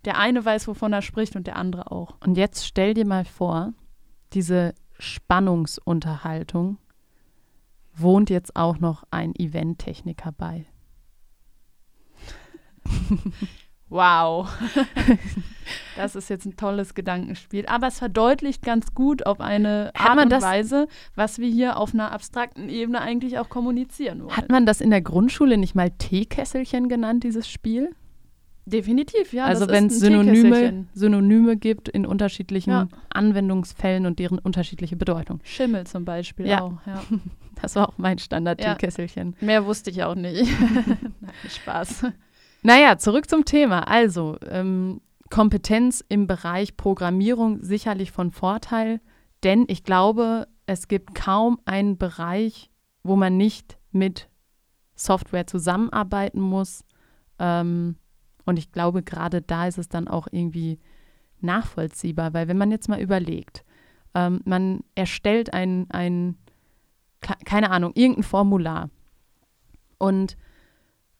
der 0.05 0.17
eine 0.17 0.43
weiß, 0.43 0.67
wovon 0.67 0.93
er 0.93 1.01
spricht 1.01 1.35
und 1.35 1.47
der 1.47 1.55
andere 1.55 1.91
auch. 1.91 2.15
Und 2.25 2.37
jetzt 2.37 2.65
stell 2.65 2.93
dir 2.93 3.05
mal 3.05 3.25
vor, 3.25 3.73
diese 4.33 4.73
Spannungsunterhaltung 4.99 6.77
wohnt 7.93 8.29
jetzt 8.29 8.55
auch 8.55 8.79
noch 8.79 9.03
ein 9.11 9.33
Eventtechniker 9.35 10.31
bei. 10.31 10.65
Wow. 13.91 14.49
das 15.97 16.15
ist 16.15 16.29
jetzt 16.29 16.45
ein 16.45 16.55
tolles 16.55 16.95
Gedankenspiel. 16.95 17.65
Aber 17.65 17.87
es 17.87 17.99
verdeutlicht 17.99 18.63
ganz 18.63 18.95
gut 18.95 19.25
auf 19.25 19.41
eine 19.41 19.91
Art 19.95 20.17
und 20.17 20.41
Weise, 20.41 20.87
was 21.15 21.39
wir 21.39 21.49
hier 21.49 21.75
auf 21.75 21.93
einer 21.93 22.13
abstrakten 22.13 22.69
Ebene 22.69 23.01
eigentlich 23.01 23.37
auch 23.37 23.49
kommunizieren 23.49 24.23
wollen. 24.23 24.37
Hat 24.37 24.49
man 24.49 24.65
das 24.65 24.79
in 24.79 24.91
der 24.91 25.01
Grundschule 25.01 25.57
nicht 25.57 25.75
mal 25.75 25.91
Teekesselchen 25.91 26.87
genannt, 26.87 27.25
dieses 27.25 27.49
Spiel? 27.49 27.93
Definitiv, 28.65 29.33
ja. 29.33 29.45
Also 29.45 29.67
wenn 29.67 29.87
es 29.87 29.99
Synonyme, 29.99 30.85
Synonyme 30.93 31.57
gibt 31.57 31.89
in 31.89 32.05
unterschiedlichen 32.05 32.69
ja. 32.69 32.87
Anwendungsfällen 33.09 34.05
und 34.05 34.19
deren 34.19 34.39
unterschiedliche 34.39 34.95
Bedeutung. 34.95 35.39
Schimmel 35.43 35.87
zum 35.87 36.05
Beispiel 36.05 36.47
ja. 36.47 36.61
auch, 36.61 36.73
ja. 36.85 37.01
Das 37.61 37.75
war 37.75 37.89
auch 37.89 37.97
mein 37.97 38.17
Standard-Teekesselchen. 38.17 39.35
Ja. 39.39 39.45
Mehr 39.45 39.65
wusste 39.65 39.91
ich 39.91 40.03
auch 40.03 40.15
nicht. 40.15 40.51
Spaß. 41.49 42.05
Naja, 42.63 42.97
zurück 42.97 43.29
zum 43.29 43.45
Thema. 43.45 43.87
Also, 43.87 44.37
ähm, 44.49 45.01
Kompetenz 45.29 46.03
im 46.07 46.27
Bereich 46.27 46.75
Programmierung 46.75 47.61
sicherlich 47.61 48.11
von 48.11 48.31
Vorteil, 48.31 48.99
denn 49.43 49.65
ich 49.67 49.83
glaube, 49.83 50.47
es 50.65 50.87
gibt 50.87 51.15
kaum 51.15 51.59
einen 51.65 51.97
Bereich, 51.97 52.69
wo 53.03 53.15
man 53.15 53.37
nicht 53.37 53.77
mit 53.91 54.29
Software 54.95 55.47
zusammenarbeiten 55.47 56.39
muss. 56.39 56.83
Ähm, 57.39 57.95
und 58.51 58.57
ich 58.57 58.73
glaube, 58.73 59.01
gerade 59.01 59.41
da 59.41 59.65
ist 59.65 59.77
es 59.77 59.87
dann 59.87 60.09
auch 60.09 60.27
irgendwie 60.29 60.77
nachvollziehbar, 61.39 62.33
weil 62.33 62.49
wenn 62.49 62.57
man 62.57 62.69
jetzt 62.69 62.89
mal 62.89 62.99
überlegt, 62.99 63.63
ähm, 64.13 64.41
man 64.43 64.81
erstellt 64.93 65.53
ein, 65.53 65.89
ein, 65.89 66.35
keine 67.45 67.71
Ahnung, 67.71 67.93
irgendein 67.95 68.23
Formular. 68.23 68.89
Und 69.97 70.35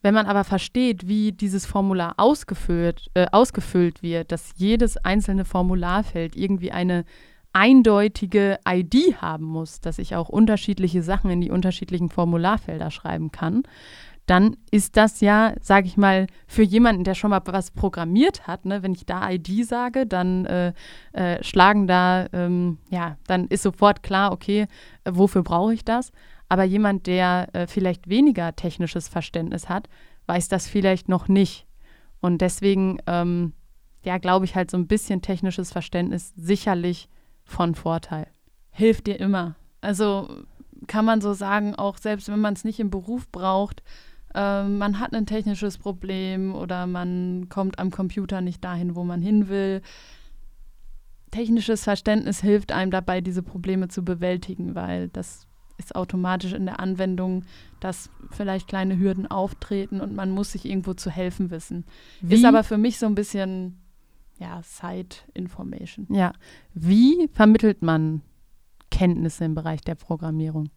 wenn 0.02 0.14
man 0.14 0.26
aber 0.26 0.44
versteht, 0.44 1.08
wie 1.08 1.32
dieses 1.32 1.66
Formular 1.66 2.16
ausgefüllt, 2.18 3.10
äh, 3.14 3.28
ausgefüllt 3.32 4.04
wird, 4.04 4.34
dass 4.34 4.52
jedes 4.58 4.98
einzelne 4.98 5.46
Formularfeld 5.46 6.36
irgendwie 6.36 6.74
eine 6.74 7.06
eindeutige 7.54 8.60
ID 8.68 9.22
haben 9.22 9.46
muss, 9.46 9.80
dass 9.80 10.00
ich 10.00 10.18
auch 10.18 10.28
unterschiedliche 10.28 11.02
Sachen 11.02 11.32
in 11.32 11.40
die 11.40 11.52
unterschiedlichen 11.52 12.10
Formularfelder 12.10 12.92
schreiben 12.92 13.32
kann, 13.32 13.64
dann 14.32 14.56
ist 14.72 14.96
das 14.96 15.20
ja, 15.20 15.56
sage 15.60 15.88
ich 15.88 15.98
mal, 15.98 16.26
für 16.48 16.64
jemanden, 16.64 17.04
der 17.04 17.16
schon 17.16 17.32
mal 17.32 17.42
was 17.44 17.70
programmiert 17.72 18.48
hat, 18.48 18.64
ne, 18.64 18.82
wenn 18.82 18.94
ich 18.94 19.06
da 19.06 19.30
ID 19.30 19.68
sage, 19.68 20.08
dann 20.08 20.46
äh, 20.46 20.72
äh, 21.12 21.44
schlagen 21.44 21.86
da, 21.86 22.28
ähm, 22.32 22.78
ja, 22.90 23.18
dann 23.28 23.48
ist 23.48 23.62
sofort 23.62 24.04
klar, 24.04 24.32
okay, 24.32 24.68
äh, 25.04 25.12
wofür 25.14 25.44
brauche 25.44 25.74
ich 25.74 25.84
das? 25.84 26.14
Aber 26.48 26.64
jemand, 26.64 27.08
der 27.08 27.50
äh, 27.52 27.68
vielleicht 27.68 28.08
weniger 28.08 28.56
technisches 28.56 29.10
Verständnis 29.10 29.68
hat, 29.68 29.90
weiß 30.28 30.48
das 30.48 30.66
vielleicht 30.66 31.10
noch 31.10 31.28
nicht. 31.28 31.68
Und 32.22 32.40
deswegen, 32.40 33.00
ähm, 33.08 33.52
ja, 34.02 34.18
glaube 34.18 34.46
ich 34.46 34.56
halt 34.56 34.72
so 34.72 34.78
ein 34.78 34.88
bisschen 34.88 35.22
technisches 35.22 35.74
Verständnis 35.74 36.32
sicherlich 36.38 37.10
von 37.44 37.76
Vorteil. 37.76 38.28
Hilft 38.70 39.08
dir 39.08 39.20
immer. 39.20 39.56
Also 39.82 40.46
kann 40.88 41.04
man 41.04 41.20
so 41.20 41.34
sagen, 41.34 41.76
auch 41.76 41.98
selbst 41.98 42.30
wenn 42.30 42.40
man 42.40 42.54
es 42.54 42.64
nicht 42.64 42.80
im 42.80 42.90
Beruf 42.90 43.30
braucht, 43.30 43.84
äh, 44.34 44.64
man 44.64 45.00
hat 45.00 45.14
ein 45.14 45.26
technisches 45.26 45.78
Problem 45.78 46.56
oder 46.56 46.88
man 46.88 47.48
kommt 47.50 47.80
am 47.80 47.92
Computer 47.92 48.42
nicht 48.42 48.64
dahin, 48.64 48.96
wo 48.96 49.04
man 49.04 49.22
hin 49.22 49.50
will. 49.50 49.82
Technisches 51.32 51.84
Verständnis 51.84 52.42
hilft 52.42 52.72
einem 52.72 52.92
dabei, 52.92 53.22
diese 53.22 53.44
Probleme 53.44 53.88
zu 53.88 54.04
bewältigen, 54.04 54.76
weil 54.76 55.08
das 55.10 55.48
ist 55.78 55.96
automatisch 55.96 56.54
in 56.54 56.66
der 56.66 56.80
Anwendung, 56.80 57.44
dass 57.80 58.10
vielleicht 58.30 58.68
kleine 58.68 58.98
Hürden 59.00 59.28
auftreten 59.28 60.02
und 60.02 60.16
man 60.16 60.32
muss 60.32 60.52
sich 60.52 60.66
irgendwo 60.66 60.94
zu 60.94 61.10
helfen 61.10 61.50
wissen. 61.50 61.86
Wie? 62.22 62.36
Ist 62.36 62.46
aber 62.46 62.64
für 62.64 62.78
mich 62.78 63.00
so 63.00 63.06
ein 63.06 63.16
bisschen 63.16 63.82
ja, 64.40 64.62
Side 64.64 65.16
Information. 65.34 66.08
Ja. 66.10 66.34
Wie 66.74 67.30
vermittelt 67.34 67.82
man 67.82 68.22
Kenntnisse 68.90 69.46
im 69.46 69.56
Bereich 69.56 69.82
der 69.82 69.96
Programmierung? 69.96 70.70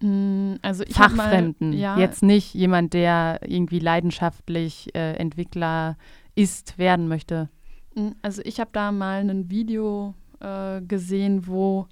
Mm, 0.00 0.54
also 0.62 0.82
ich 0.84 0.94
Fachfremden. 0.94 1.70
Mal, 1.70 1.78
ja, 1.78 1.98
Jetzt 1.98 2.22
nicht 2.22 2.54
jemand, 2.54 2.94
der 2.94 3.40
irgendwie 3.46 3.78
leidenschaftlich 3.78 4.94
äh, 4.94 5.14
Entwickler 5.14 5.96
ist, 6.34 6.78
werden 6.78 7.08
möchte. 7.08 7.50
Mm, 7.94 8.10
also 8.22 8.42
ich 8.44 8.60
habe 8.60 8.70
da 8.72 8.92
mal 8.92 9.28
ein 9.28 9.50
Video 9.50 10.14
äh, 10.40 10.80
gesehen, 10.82 11.46
wo 11.46 11.86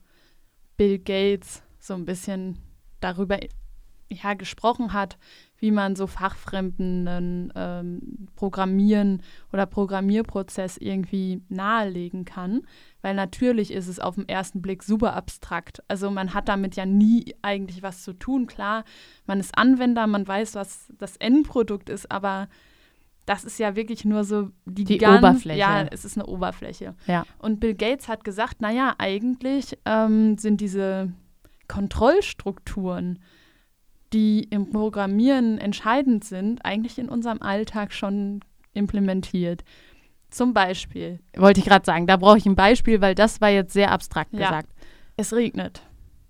Bill 0.77 0.99
Gates 0.99 1.63
so 1.79 1.95
ein 1.95 2.05
bisschen 2.05 2.59
darüber 3.01 3.39
ja, 4.11 4.35
gesprochen 4.35 4.93
hat, 4.93 5.19
wie 5.59 5.71
man 5.71 5.97
so 5.97 6.07
fachfremden 6.07 7.53
ähm, 7.55 8.29
Programmieren 8.37 9.23
oder 9.53 9.67
Programmierprozess 9.67 10.77
irgendwie 10.77 11.43
nahelegen 11.49 12.25
kann. 12.25 12.63
Weil 13.03 13.15
natürlich 13.15 13.73
ist 13.73 13.89
es 13.89 14.01
auf 14.01 14.15
den 14.15 14.29
ersten 14.29 14.63
Blick 14.63 14.83
super 14.83 15.15
abstrakt. 15.15 15.83
Also 15.89 16.11
man 16.11 16.33
hat 16.35 16.49
damit 16.49 16.77
ja 16.77 16.87
nie 16.87 17.35
eigentlich 17.43 17.83
was 17.83 18.03
zu 18.03 18.13
tun. 18.13 18.47
Klar, 18.47 18.85
man 19.27 19.41
ist 19.41 19.57
Anwender, 19.59 20.07
man 20.07 20.27
weiß, 20.27 20.55
was 20.55 20.93
das 20.99 21.17
Endprodukt 21.17 21.91
ist, 21.91 22.11
aber 22.11 22.49
das 23.27 23.45
ist 23.45 23.59
ja 23.59 23.77
wirklich 23.77 24.07
nur 24.07 24.25
so 24.25 24.51
die, 24.65 24.85
die 24.85 24.97
ganz, 24.97 25.19
Oberfläche. 25.19 25.59
Ja, 25.59 25.83
es 25.83 26.07
ist 26.07 26.17
eine 26.17 26.27
Oberfläche. 26.27 26.95
Ja. 27.07 27.27
Und 27.39 27.61
Bill 27.61 27.75
Gates 27.75 28.09
hat 28.09 28.25
gesagt, 28.25 28.63
naja, 28.63 28.95
eigentlich 28.97 29.77
ähm, 29.85 30.39
sind 30.39 30.63
diese 30.63 31.13
Kontrollstrukturen, 31.69 33.19
die 34.13 34.45
im 34.45 34.71
Programmieren 34.71 35.59
entscheidend 35.59 36.25
sind, 36.25 36.65
eigentlich 36.65 36.99
in 36.99 37.09
unserem 37.09 37.43
Alltag 37.43 37.93
schon 37.93 38.41
implementiert. 38.73 39.65
Zum 40.31 40.53
Beispiel. 40.53 41.21
Wollte 41.37 41.61
ich 41.61 41.67
gerade 41.67 41.85
sagen, 41.85 42.07
da 42.07 42.17
brauche 42.17 42.39
ich 42.39 42.47
ein 42.47 42.55
Beispiel, 42.55 43.01
weil 43.01 43.15
das 43.15 43.41
war 43.41 43.49
jetzt 43.49 43.73
sehr 43.73 43.91
abstrakt 43.91 44.33
ja. 44.35 44.41
gesagt. 44.41 44.75
Es 45.17 45.33
regnet. 45.33 45.83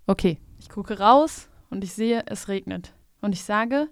Okay. 0.07 0.39
Ich 0.57 0.69
gucke 0.69 0.99
raus 0.99 1.49
und 1.69 1.83
ich 1.83 1.93
sehe, 1.93 2.23
es 2.25 2.47
regnet. 2.47 2.93
Und 3.21 3.33
ich 3.33 3.43
sage, 3.43 3.89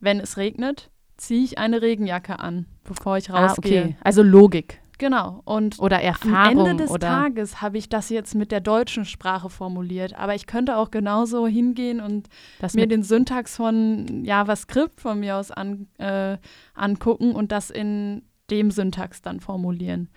wenn 0.00 0.20
es 0.20 0.36
regnet, 0.36 0.90
ziehe 1.16 1.44
ich 1.44 1.58
eine 1.58 1.80
Regenjacke 1.80 2.40
an, 2.40 2.66
bevor 2.84 3.16
ich 3.16 3.30
rausgehe. 3.30 3.82
Ah, 3.82 3.86
okay. 3.86 3.96
Also 4.02 4.22
Logik. 4.22 4.81
Genau. 5.02 5.42
Und 5.44 5.80
oder 5.80 6.00
Erfahrung. 6.00 6.60
Am 6.60 6.66
Ende 6.68 6.84
des 6.84 6.90
oder 6.92 7.08
Tages 7.08 7.60
habe 7.60 7.76
ich 7.76 7.88
das 7.88 8.08
jetzt 8.08 8.36
mit 8.36 8.52
der 8.52 8.60
deutschen 8.60 9.04
Sprache 9.04 9.50
formuliert. 9.50 10.14
Aber 10.14 10.36
ich 10.36 10.46
könnte 10.46 10.76
auch 10.76 10.92
genauso 10.92 11.48
hingehen 11.48 12.00
und 12.00 12.28
das 12.60 12.74
mir 12.74 12.86
den 12.86 13.02
Syntax 13.02 13.56
von 13.56 14.24
JavaScript 14.24 15.00
von 15.00 15.18
mir 15.18 15.38
aus 15.38 15.50
an, 15.50 15.88
äh, 15.98 16.38
angucken 16.74 17.34
und 17.34 17.50
das 17.50 17.68
in 17.70 18.22
dem 18.48 18.70
Syntax 18.70 19.22
dann 19.22 19.40
formulieren. 19.40 20.08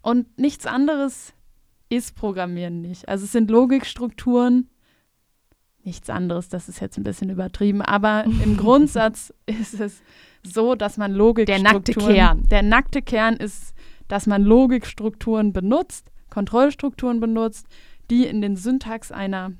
Und 0.00 0.38
nichts 0.38 0.64
anderes 0.64 1.34
ist 1.90 2.16
Programmieren 2.16 2.80
nicht. 2.80 3.10
Also 3.10 3.26
es 3.26 3.32
sind 3.32 3.50
Logikstrukturen, 3.50 4.70
nichts 5.84 6.08
anderes, 6.08 6.48
das 6.48 6.70
ist 6.70 6.80
jetzt 6.80 6.96
ein 6.96 7.04
bisschen 7.04 7.28
übertrieben, 7.28 7.82
aber 7.82 8.24
im 8.24 8.56
Grundsatz 8.56 9.34
ist 9.44 9.78
es 9.78 10.00
so, 10.42 10.74
dass 10.74 10.96
man 10.96 11.12
Logikstrukturen... 11.12 11.64
Der 11.64 11.72
nackte 11.72 11.92
Kern. 11.92 12.42
Der 12.50 12.62
nackte 12.62 13.02
Kern 13.02 13.36
ist 13.36 13.75
dass 14.08 14.26
man 14.26 14.42
Logikstrukturen 14.42 15.52
benutzt, 15.52 16.10
Kontrollstrukturen 16.30 17.20
benutzt, 17.20 17.66
die 18.10 18.26
in 18.26 18.40
den 18.40 18.56
Syntax 18.56 19.12
einer 19.12 19.52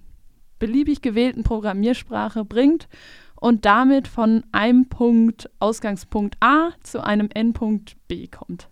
beliebig 0.58 1.02
gewählten 1.02 1.42
Programmiersprache 1.42 2.44
bringt 2.44 2.88
und 3.34 3.64
damit 3.64 4.08
von 4.08 4.44
einem 4.52 4.88
Punkt 4.88 5.50
Ausgangspunkt 5.58 6.36
A 6.40 6.70
zu 6.82 7.04
einem 7.04 7.28
Endpunkt 7.32 7.96
B 8.08 8.26
kommt. 8.28 8.68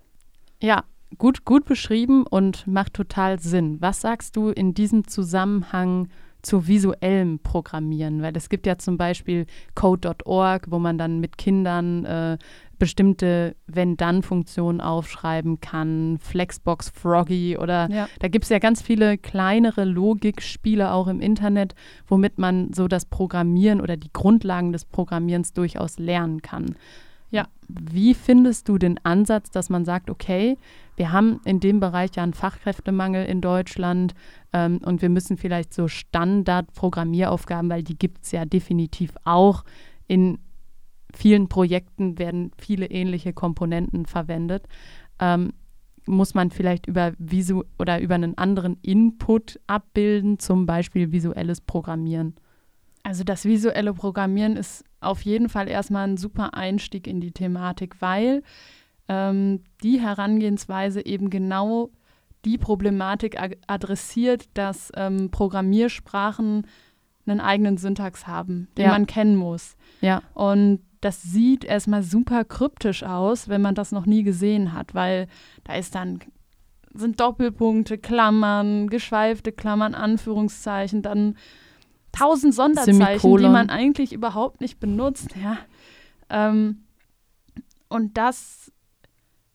Ja, 0.62 0.84
gut, 1.18 1.44
gut 1.44 1.64
beschrieben 1.64 2.26
und 2.26 2.66
macht 2.66 2.94
total 2.94 3.38
Sinn. 3.38 3.80
Was 3.80 4.00
sagst 4.00 4.36
du 4.36 4.48
in 4.48 4.74
diesem 4.74 5.06
Zusammenhang 5.06 6.08
zu 6.44 6.66
visuellem 6.66 7.38
Programmieren, 7.38 8.22
weil 8.22 8.36
es 8.36 8.48
gibt 8.48 8.66
ja 8.66 8.78
zum 8.78 8.96
Beispiel 8.96 9.46
Code.org, 9.74 10.66
wo 10.70 10.78
man 10.78 10.98
dann 10.98 11.20
mit 11.20 11.38
Kindern 11.38 12.04
äh, 12.04 12.38
bestimmte 12.78 13.56
Wenn-Dann-Funktionen 13.66 14.80
aufschreiben 14.80 15.60
kann, 15.60 16.18
Flexbox 16.20 16.90
Froggy 16.90 17.56
oder 17.58 17.88
ja. 17.90 18.08
da 18.20 18.28
gibt 18.28 18.44
es 18.44 18.50
ja 18.50 18.58
ganz 18.58 18.82
viele 18.82 19.18
kleinere 19.18 19.84
Logikspiele 19.84 20.92
auch 20.92 21.08
im 21.08 21.20
Internet, 21.20 21.74
womit 22.06 22.38
man 22.38 22.72
so 22.72 22.88
das 22.88 23.06
Programmieren 23.06 23.80
oder 23.80 23.96
die 23.96 24.12
Grundlagen 24.12 24.72
des 24.72 24.84
Programmierens 24.84 25.52
durchaus 25.52 25.98
lernen 25.98 26.42
kann. 26.42 26.76
Ja, 27.30 27.48
wie 27.68 28.14
findest 28.14 28.68
du 28.68 28.78
den 28.78 29.00
Ansatz, 29.04 29.50
dass 29.50 29.68
man 29.68 29.84
sagt, 29.84 30.08
okay, 30.08 30.56
wir 30.96 31.10
haben 31.10 31.40
in 31.44 31.58
dem 31.58 31.80
Bereich 31.80 32.10
ja 32.14 32.22
einen 32.22 32.34
Fachkräftemangel 32.34 33.26
in 33.26 33.40
Deutschland 33.40 34.14
ähm, 34.52 34.78
und 34.84 35.02
wir 35.02 35.08
müssen 35.08 35.36
vielleicht 35.36 35.74
so 35.74 35.88
Standard-Programmieraufgaben, 35.88 37.68
weil 37.68 37.82
die 37.82 37.98
gibt 37.98 38.24
es 38.24 38.30
ja 38.30 38.44
definitiv 38.44 39.10
auch 39.24 39.64
in 40.06 40.38
vielen 41.14 41.48
Projekten 41.48 42.18
werden 42.18 42.50
viele 42.58 42.86
ähnliche 42.86 43.32
Komponenten 43.32 44.06
verwendet. 44.06 44.66
Ähm, 45.18 45.52
muss 46.06 46.34
man 46.34 46.50
vielleicht 46.50 46.86
über 46.86 47.12
Visu 47.18 47.62
oder 47.78 48.00
über 48.00 48.14
einen 48.14 48.36
anderen 48.36 48.76
Input 48.82 49.58
abbilden, 49.66 50.38
zum 50.38 50.66
Beispiel 50.66 51.12
visuelles 51.12 51.60
Programmieren? 51.60 52.34
Also 53.02 53.24
das 53.24 53.44
visuelle 53.44 53.94
Programmieren 53.94 54.56
ist 54.56 54.84
auf 55.00 55.22
jeden 55.22 55.48
Fall 55.48 55.68
erstmal 55.68 56.08
ein 56.08 56.16
super 56.16 56.54
Einstieg 56.54 57.06
in 57.06 57.20
die 57.20 57.32
Thematik, 57.32 58.00
weil 58.00 58.42
ähm, 59.08 59.60
die 59.82 60.00
Herangehensweise 60.00 61.04
eben 61.04 61.30
genau 61.30 61.90
die 62.44 62.58
Problematik 62.58 63.38
adressiert, 63.66 64.48
dass 64.54 64.92
ähm, 64.96 65.30
Programmiersprachen 65.30 66.66
einen 67.26 67.40
eigenen 67.40 67.78
Syntax 67.78 68.26
haben, 68.26 68.68
den 68.76 68.84
ja. 68.84 68.90
man 68.90 69.06
kennen 69.06 69.36
muss. 69.36 69.76
Ja. 70.00 70.22
Und 70.34 70.80
das 71.04 71.22
sieht 71.22 71.64
erstmal 71.64 72.02
super 72.02 72.44
kryptisch 72.44 73.02
aus, 73.02 73.48
wenn 73.48 73.60
man 73.60 73.74
das 73.74 73.92
noch 73.92 74.06
nie 74.06 74.22
gesehen 74.22 74.72
hat, 74.72 74.94
weil 74.94 75.28
da 75.64 75.74
ist 75.74 75.94
dann 75.94 76.20
sind 76.94 77.20
Doppelpunkte, 77.20 77.98
Klammern, 77.98 78.88
geschweifte 78.88 79.52
Klammern, 79.52 79.94
Anführungszeichen, 79.94 81.02
dann 81.02 81.36
tausend 82.12 82.54
Sonderzeichen, 82.54 83.02
Semikolon. 83.02 83.42
die 83.42 83.48
man 83.48 83.68
eigentlich 83.68 84.12
überhaupt 84.12 84.60
nicht 84.60 84.78
benutzt. 84.78 85.34
Ja. 85.42 85.58
Ähm, 86.30 86.84
und 87.88 88.16
das 88.16 88.72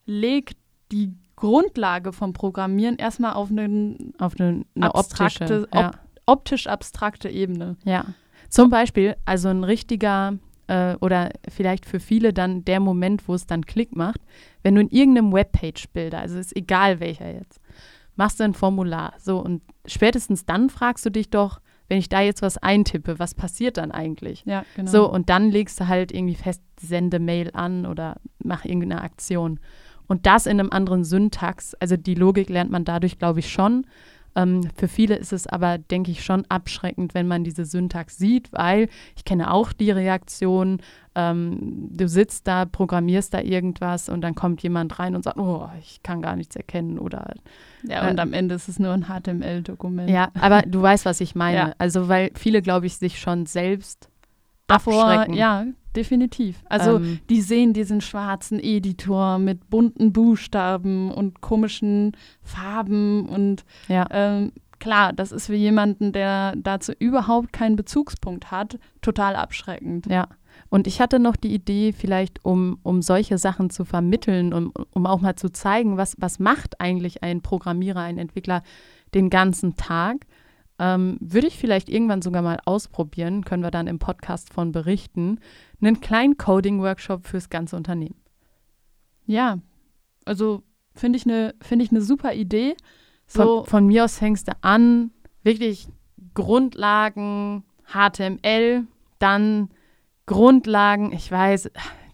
legt 0.06 0.58
die 0.92 1.14
Grundlage 1.36 2.12
vom 2.12 2.34
Programmieren 2.34 2.98
erstmal 2.98 3.34
auf, 3.34 3.50
einen, 3.50 4.14
auf 4.20 4.40
eine, 4.40 4.66
eine 4.76 4.94
abstrakte, 4.94 5.62
optische, 5.64 5.68
ja. 5.74 5.92
optisch 6.26 6.68
abstrakte 6.68 7.30
Ebene. 7.30 7.78
Ja. 7.86 8.06
Zum 8.50 8.70
Beispiel, 8.70 9.16
also 9.26 9.48
ein 9.48 9.64
richtiger 9.64 10.38
äh, 10.70 10.96
oder 11.02 11.32
vielleicht 11.50 11.86
für 11.86 12.00
viele 12.00 12.32
dann 12.32 12.64
der 12.64 12.80
Moment, 12.80 13.28
wo 13.28 13.34
es 13.34 13.48
dann 13.48 13.66
Klick 13.66 13.96
macht, 13.96 14.22
wenn 14.64 14.76
du 14.76 14.82
in 14.82 14.90
irgendeinem 14.90 15.34
Webpage-Bilder, 15.34 16.20
also 16.20 16.38
ist 16.38 16.56
egal 16.56 17.00
welcher 17.00 17.34
jetzt, 17.34 17.60
machst 18.16 18.40
du 18.40 18.44
ein 18.44 18.54
Formular. 18.54 19.14
So, 19.18 19.40
und 19.40 19.64
spätestens 19.86 20.46
dann 20.46 20.70
fragst 20.70 21.06
du 21.06 21.10
dich 21.10 21.30
doch, 21.30 21.60
wenn 21.88 21.98
ich 21.98 22.08
da 22.08 22.22
jetzt 22.22 22.44
was 22.44 22.60
eintippe, 22.60 23.18
was 23.18 23.34
passiert 23.34 23.78
dann 23.78 23.92
eigentlich? 23.92 24.44
Ja, 24.46 24.64
genau. 24.76 24.92
So, 24.92 25.12
und 25.12 25.30
dann 25.30 25.50
legst 25.50 25.80
du 25.80 25.88
halt 25.88 26.12
irgendwie 26.12 26.36
fest, 26.36 26.62
sende 26.80 27.18
Mail 27.18 27.50
an 27.54 27.88
oder 27.88 28.18
mach 28.38 28.64
irgendeine 28.64 29.02
Aktion. 29.02 29.60
Und 30.06 30.28
das 30.28 30.46
in 30.46 30.60
einem 30.60 30.72
anderen 30.72 31.04
Syntax, 31.04 31.74
also 31.76 31.98
die 31.98 32.16
Logik 32.16 32.50
lernt 32.50 32.70
man 32.70 32.86
dadurch, 32.86 33.18
glaube 33.18 33.40
ich, 33.40 33.52
schon. 33.52 33.88
Ähm, 34.36 34.62
für 34.76 34.88
viele 34.88 35.16
ist 35.16 35.34
es 35.34 35.48
aber, 35.48 35.78
denke 35.78 36.12
ich, 36.12 36.24
schon 36.24 36.46
abschreckend, 36.50 37.14
wenn 37.14 37.28
man 37.28 37.44
diese 37.44 37.66
Syntax 37.66 38.18
sieht, 38.18 38.52
weil 38.54 38.90
ich 39.16 39.26
kenne 39.26 39.52
auch 39.52 39.74
die 39.74 39.92
Reaktion, 39.92 40.82
ähm, 41.16 41.90
du 41.92 42.08
sitzt 42.08 42.48
da, 42.48 42.66
programmierst 42.66 43.34
da 43.34 43.42
irgendwas 43.42 44.10
und 44.10 44.22
dann 44.22 44.36
kommt 44.36 44.62
jemand 44.62 45.00
rein 45.00 45.16
und 45.16 45.24
sagt, 45.24 45.38
oh, 45.38 45.68
ich 45.80 46.02
kann 46.04 46.22
gar 46.22 46.36
nichts 46.36 46.56
erkennen 46.56 47.00
oder 47.00 47.34
Ja, 47.84 48.08
und 48.08 48.18
äh, 48.18 48.22
am 48.22 48.34
Ende 48.34 48.56
ist 48.56 48.70
es 48.70 48.80
nur 48.80 48.94
ein 48.94 49.06
HTML-Dokument. 49.06 50.10
Ja, 50.10 50.30
aber 50.40 50.62
du 50.62 50.82
weißt, 50.82 51.06
was 51.06 51.22
ich 51.22 51.36
meine. 51.36 51.58
Ja. 51.58 51.74
Also 51.78 52.08
weil 52.08 52.32
viele, 52.36 52.62
glaube 52.62 52.86
ich, 52.86 52.98
sich 52.98 53.20
schon 53.20 53.46
selbst 53.46 54.10
Davor, 54.68 55.06
abschrecken. 55.06 55.34
Ja, 55.34 55.66
definitiv. 55.96 56.62
Also 56.70 56.98
ähm, 56.98 57.20
die 57.30 57.42
sehen 57.42 57.74
diesen 57.74 58.02
schwarzen 58.02 58.60
Editor 58.60 59.40
mit 59.40 59.70
bunten 59.70 60.14
Buchstaben 60.14 61.12
und 61.12 61.42
komischen 61.42 62.16
Farben 62.42 63.28
und 63.28 63.66
ja. 63.88 64.08
ähm, 64.12 64.52
klar, 64.80 65.14
das 65.14 65.32
ist 65.32 65.48
für 65.48 65.56
jemanden, 65.56 66.12
der 66.12 66.56
dazu 66.56 66.94
überhaupt 66.98 67.54
keinen 67.54 67.76
Bezugspunkt 67.76 68.52
hat, 68.52 68.80
total 69.02 69.36
abschreckend. 69.36 70.08
Ja. 70.08 70.28
Und 70.70 70.88
ich 70.88 71.02
hatte 71.02 71.20
noch 71.20 71.36
die 71.36 71.54
Idee, 71.54 71.94
vielleicht 71.94 72.44
um, 72.44 72.80
um 72.84 73.02
solche 73.02 73.38
Sachen 73.38 73.70
zu 73.70 73.86
vermitteln, 73.86 74.54
um, 74.54 74.72
um 74.92 75.06
auch 75.06 75.22
mal 75.22 75.36
zu 75.36 75.52
zeigen, 75.52 75.98
was, 75.98 76.16
was 76.20 76.40
macht 76.40 76.80
eigentlich 76.80 77.24
ein 77.24 77.42
Programmierer, 77.42 78.02
ein 78.02 78.18
Entwickler 78.18 78.64
den 79.14 79.30
ganzen 79.30 79.76
Tag 79.76 80.26
ähm, 80.80 81.18
würde 81.20 81.48
ich 81.48 81.58
vielleicht 81.58 81.90
irgendwann 81.90 82.22
sogar 82.22 82.42
mal 82.42 82.60
ausprobieren, 82.66 83.44
können 83.44 83.64
wir 83.64 83.72
dann 83.72 83.88
im 83.88 84.00
Podcast 84.00 84.52
von 84.54 84.72
berichten, 84.72 85.40
einen 85.82 86.02
kleinen 86.02 86.38
Coding-Workshop 86.38 87.28
fürs 87.28 87.50
ganze 87.50 87.76
Unternehmen. 87.76 88.16
Ja, 89.26 89.60
also 90.26 90.64
finde 90.96 91.18
ich 91.18 91.26
eine 91.26 91.54
find 91.62 91.82
ich 91.82 91.92
ne 91.92 92.02
super 92.02 92.34
Idee. 92.34 92.76
So 93.28 93.60
von, 93.60 93.66
von 93.66 93.88
mir 93.88 94.06
aus 94.06 94.18
fängst 94.18 94.48
du 94.48 94.54
an, 94.62 95.12
wirklich 95.44 95.88
Grundlagen, 96.34 97.64
HTML, 97.94 98.88
dann 99.20 99.70
Grundlagen, 100.26 101.12
ich 101.12 101.32
weiß, 101.32 101.72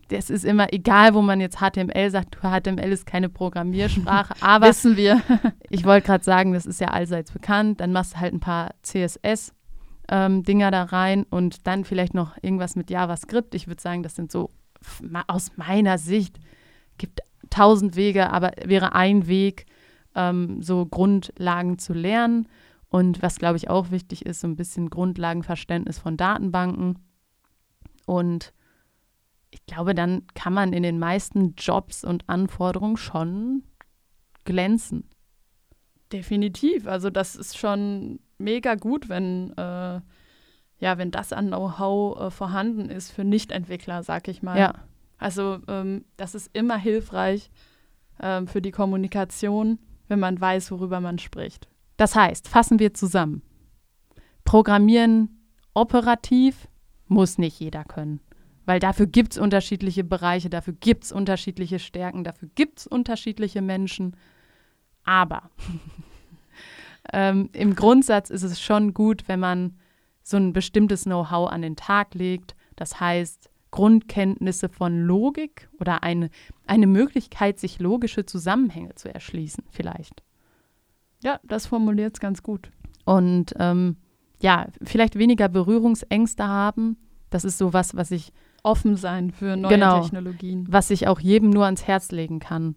das 0.09 0.29
ist 0.29 0.45
immer 0.45 0.71
egal, 0.71 1.13
wo 1.13 1.21
man 1.21 1.41
jetzt 1.41 1.57
HTML 1.57 2.09
sagt. 2.11 2.37
HTML 2.41 2.91
ist 2.91 3.05
keine 3.05 3.29
Programmiersprache, 3.29 4.35
aber 4.41 4.67
wissen 4.67 4.97
wir. 4.97 5.21
ich 5.69 5.85
wollte 5.85 6.07
gerade 6.07 6.23
sagen, 6.23 6.53
das 6.53 6.65
ist 6.65 6.79
ja 6.79 6.89
allseits 6.89 7.31
bekannt. 7.31 7.79
Dann 7.79 7.91
machst 7.91 8.13
du 8.13 8.19
halt 8.19 8.33
ein 8.33 8.39
paar 8.39 8.73
CSS 8.83 9.53
ähm, 10.09 10.43
Dinger 10.43 10.71
da 10.71 10.83
rein 10.83 11.23
und 11.29 11.65
dann 11.67 11.83
vielleicht 11.83 12.13
noch 12.13 12.37
irgendwas 12.41 12.75
mit 12.75 12.89
JavaScript. 12.89 13.55
Ich 13.55 13.67
würde 13.67 13.81
sagen, 13.81 14.03
das 14.03 14.15
sind 14.15 14.31
so 14.31 14.51
aus 15.27 15.51
meiner 15.55 15.97
Sicht 15.97 16.39
gibt 16.97 17.21
tausend 17.49 17.95
Wege, 17.95 18.29
aber 18.31 18.51
wäre 18.63 18.93
ein 18.93 19.27
Weg, 19.27 19.65
ähm, 20.15 20.61
so 20.61 20.85
Grundlagen 20.85 21.77
zu 21.77 21.93
lernen. 21.93 22.47
Und 22.89 23.21
was, 23.21 23.37
glaube 23.37 23.57
ich, 23.57 23.69
auch 23.69 23.91
wichtig 23.91 24.25
ist, 24.25 24.41
so 24.41 24.47
ein 24.47 24.55
bisschen 24.55 24.89
Grundlagenverständnis 24.89 25.99
von 25.99 26.17
Datenbanken. 26.17 26.99
Und 28.05 28.53
ich 29.51 29.65
glaube, 29.65 29.95
dann 29.95 30.23
kann 30.33 30.53
man 30.53 30.73
in 30.73 30.83
den 30.83 30.99
meisten 30.99 31.55
Jobs 31.57 32.03
und 32.03 32.27
Anforderungen 32.27 32.97
schon 32.97 33.63
glänzen. 34.43 35.09
Definitiv. 36.11 36.87
Also 36.87 37.09
das 37.09 37.35
ist 37.35 37.57
schon 37.57 38.19
mega 38.37 38.75
gut, 38.75 39.09
wenn, 39.09 39.51
äh, 39.57 40.01
ja, 40.77 40.97
wenn 40.97 41.11
das 41.11 41.33
an 41.33 41.47
Know-how 41.47 42.19
äh, 42.19 42.31
vorhanden 42.31 42.89
ist 42.89 43.11
für 43.11 43.23
Nichtentwickler, 43.23 44.03
sag 44.03 44.27
ich 44.27 44.43
mal. 44.43 44.59
Ja. 44.59 44.73
Also 45.17 45.59
ähm, 45.67 46.05
das 46.17 46.35
ist 46.35 46.49
immer 46.53 46.77
hilfreich 46.77 47.49
ähm, 48.21 48.47
für 48.47 48.61
die 48.61 48.71
Kommunikation, 48.71 49.79
wenn 50.07 50.19
man 50.19 50.39
weiß, 50.39 50.71
worüber 50.71 50.99
man 50.99 51.19
spricht. 51.19 51.67
Das 51.97 52.15
heißt, 52.15 52.47
fassen 52.47 52.79
wir 52.79 52.93
zusammen. 52.93 53.41
Programmieren 54.43 55.49
operativ 55.73 56.67
muss 57.07 57.37
nicht 57.37 57.59
jeder 57.59 57.83
können. 57.83 58.19
Weil 58.65 58.79
dafür 58.79 59.05
gibt 59.05 59.33
es 59.33 59.37
unterschiedliche 59.37 60.03
Bereiche, 60.03 60.49
dafür 60.49 60.73
gibt 60.79 61.05
es 61.05 61.11
unterschiedliche 61.11 61.79
Stärken, 61.79 62.23
dafür 62.23 62.49
gibt 62.55 62.79
es 62.79 62.87
unterschiedliche 62.87 63.61
Menschen. 63.61 64.15
Aber 65.03 65.49
ähm, 67.13 67.49
im 67.53 67.75
Grundsatz 67.75 68.29
ist 68.29 68.43
es 68.43 68.59
schon 68.59 68.93
gut, 68.93 69.27
wenn 69.27 69.39
man 69.39 69.77
so 70.23 70.37
ein 70.37 70.53
bestimmtes 70.53 71.03
Know-how 71.03 71.51
an 71.51 71.61
den 71.61 71.75
Tag 71.75 72.15
legt. 72.15 72.55
Das 72.75 72.99
heißt, 72.99 73.49
Grundkenntnisse 73.69 74.69
von 74.69 75.05
Logik 75.05 75.69
oder 75.79 76.01
eine, 76.01 76.29
eine 76.65 76.87
Möglichkeit, 76.87 77.59
sich 77.59 77.79
logische 77.79 78.25
Zusammenhänge 78.25 78.95
zu 78.95 79.13
erschließen, 79.13 79.63
vielleicht. 79.69 80.23
Ja, 81.23 81.39
das 81.43 81.67
formuliert 81.67 82.15
es 82.15 82.19
ganz 82.19 82.41
gut. 82.41 82.71
Und 83.03 83.53
ähm, 83.59 83.97
ja, 84.41 84.67
vielleicht 84.81 85.17
weniger 85.17 85.49
Berührungsängste 85.49 86.47
haben. 86.47 86.97
Das 87.29 87.43
ist 87.43 87.57
so 87.57 87.73
was, 87.73 87.95
was 87.95 88.11
ich 88.11 88.31
offen 88.65 88.97
sein 88.97 89.31
für 89.31 89.55
neue 89.55 89.73
genau, 89.73 90.01
Technologien. 90.01 90.65
Was 90.69 90.89
ich 90.89 91.07
auch 91.07 91.19
jedem 91.19 91.49
nur 91.49 91.65
ans 91.65 91.87
Herz 91.87 92.11
legen 92.11 92.39
kann. 92.39 92.75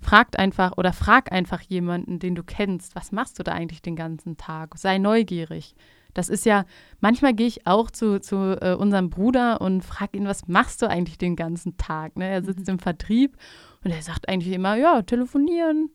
Fragt 0.00 0.38
einfach 0.38 0.76
oder 0.76 0.92
frag 0.92 1.32
einfach 1.32 1.62
jemanden, 1.62 2.18
den 2.18 2.34
du 2.34 2.42
kennst, 2.42 2.94
was 2.94 3.10
machst 3.10 3.38
du 3.38 3.42
da 3.42 3.52
eigentlich 3.52 3.80
den 3.80 3.96
ganzen 3.96 4.36
Tag? 4.36 4.76
Sei 4.76 4.98
neugierig. 4.98 5.74
Das 6.12 6.28
ist 6.28 6.44
ja, 6.44 6.64
manchmal 7.00 7.34
gehe 7.34 7.46
ich 7.46 7.66
auch 7.66 7.90
zu, 7.90 8.20
zu 8.20 8.56
äh, 8.60 8.74
unserem 8.74 9.10
Bruder 9.10 9.60
und 9.60 9.82
frage 9.82 10.18
ihn, 10.18 10.26
was 10.26 10.46
machst 10.46 10.82
du 10.82 10.88
eigentlich 10.88 11.18
den 11.18 11.36
ganzen 11.36 11.76
Tag? 11.76 12.16
Ne? 12.16 12.28
Er 12.28 12.44
sitzt 12.44 12.66
mhm. 12.66 12.74
im 12.74 12.78
Vertrieb 12.78 13.36
und 13.82 13.90
er 13.90 14.02
sagt 14.02 14.28
eigentlich 14.28 14.54
immer, 14.54 14.76
ja, 14.76 15.02
telefonieren, 15.02 15.90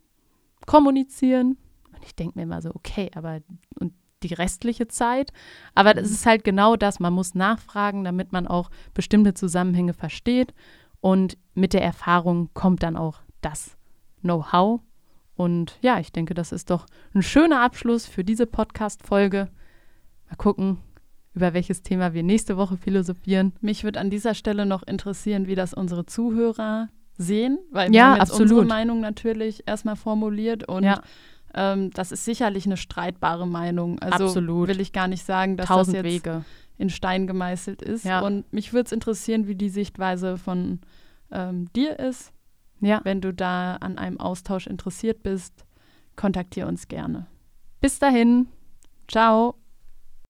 kommunizieren. 0.66 1.58
Und 1.94 2.04
ich 2.04 2.16
denke 2.16 2.38
mir 2.38 2.44
immer 2.44 2.62
so, 2.62 2.72
okay, 2.74 3.12
aber 3.16 3.40
und 3.80 3.94
die 4.24 4.34
restliche 4.34 4.88
Zeit. 4.88 5.32
Aber 5.76 5.94
das 5.94 6.10
mhm. 6.10 6.14
ist 6.14 6.26
halt 6.26 6.44
genau 6.44 6.76
das. 6.76 7.00
Man 7.00 7.14
muss 7.14 7.36
nachfragen, 7.36 8.04
damit 8.04 8.32
man 8.32 8.48
auch 8.48 8.70
bestimmte 8.94 9.34
Zusammenhänge 9.34 9.94
versteht. 9.94 10.54
Und 11.02 11.38
mit 11.54 11.74
der 11.74 11.84
Erfahrung 11.84 12.50
kommt 12.54 12.84
dann 12.84 12.98
auch 12.98 13.20
das 13.42 13.78
Know-how. 14.22 14.82
Und 15.36 15.78
ja, 15.82 16.00
ich 16.00 16.12
denke, 16.12 16.34
das 16.34 16.52
ist 16.52 16.70
doch 16.70 16.86
ein 17.14 17.24
schöner 17.24 17.62
Abschluss 17.62 18.06
für 18.06 18.26
diese 18.26 18.46
Podcast-Folge. 18.46 19.48
Mal 20.28 20.36
gucken, 20.36 20.80
über 21.34 21.54
welches 21.54 21.82
Thema 21.82 22.14
wir 22.14 22.24
nächste 22.24 22.58
Woche 22.58 22.76
philosophieren. 22.76 23.54
Mich 23.62 23.86
würde 23.86 24.00
an 24.00 24.10
dieser 24.10 24.34
Stelle 24.34 24.66
noch 24.66 24.84
interessieren, 24.84 25.48
wie 25.48 25.56
das 25.56 25.74
unsere 25.74 26.06
Zuhörer 26.06 26.90
sehen, 27.18 27.60
weil 27.72 27.92
wir 27.92 28.06
haben 28.06 28.14
jetzt 28.20 28.32
absolut. 28.32 28.52
unsere 28.52 28.66
Meinung 28.66 29.00
natürlich 29.00 29.64
erstmal 29.66 29.96
formuliert 29.96 30.68
und 30.68 30.84
ja. 30.84 31.02
Ähm, 31.54 31.92
das 31.92 32.12
ist 32.12 32.26
sicherlich 32.26 32.66
eine 32.66 32.78
streitbare 32.78 33.48
Meinung. 33.48 34.00
Also 34.00 34.26
Absolut. 34.26 34.68
will 34.68 34.80
ich 34.80 34.94
gar 34.94 35.08
nicht 35.08 35.26
sagen, 35.26 35.58
dass 35.58 35.68
Tausend 35.68 35.98
das 35.98 36.04
jetzt 36.04 36.26
Wege. 36.26 36.46
in 36.78 36.90
Stein 36.90 37.28
gemeißelt 37.28 37.82
ist. 37.82 38.06
Ja. 38.06 38.22
Und 38.22 38.52
mich 38.54 38.74
würde 38.74 38.86
es 38.86 38.92
interessieren, 38.92 39.48
wie 39.48 39.56
die 39.56 39.70
Sichtweise 39.70 40.38
von 40.38 40.80
ähm, 41.32 41.72
dir 41.74 42.00
ist. 42.00 42.32
Ja. 42.82 43.02
Wenn 43.04 43.22
du 43.22 43.34
da 43.34 43.76
an 43.76 43.98
einem 43.98 44.20
Austausch 44.20 44.68
interessiert 44.68 45.24
bist, 45.24 45.66
kontaktiere 46.16 46.68
uns 46.68 46.88
gerne. 46.88 47.28
Bis 47.82 48.00
dahin. 48.00 48.48
Ciao. 49.08 49.59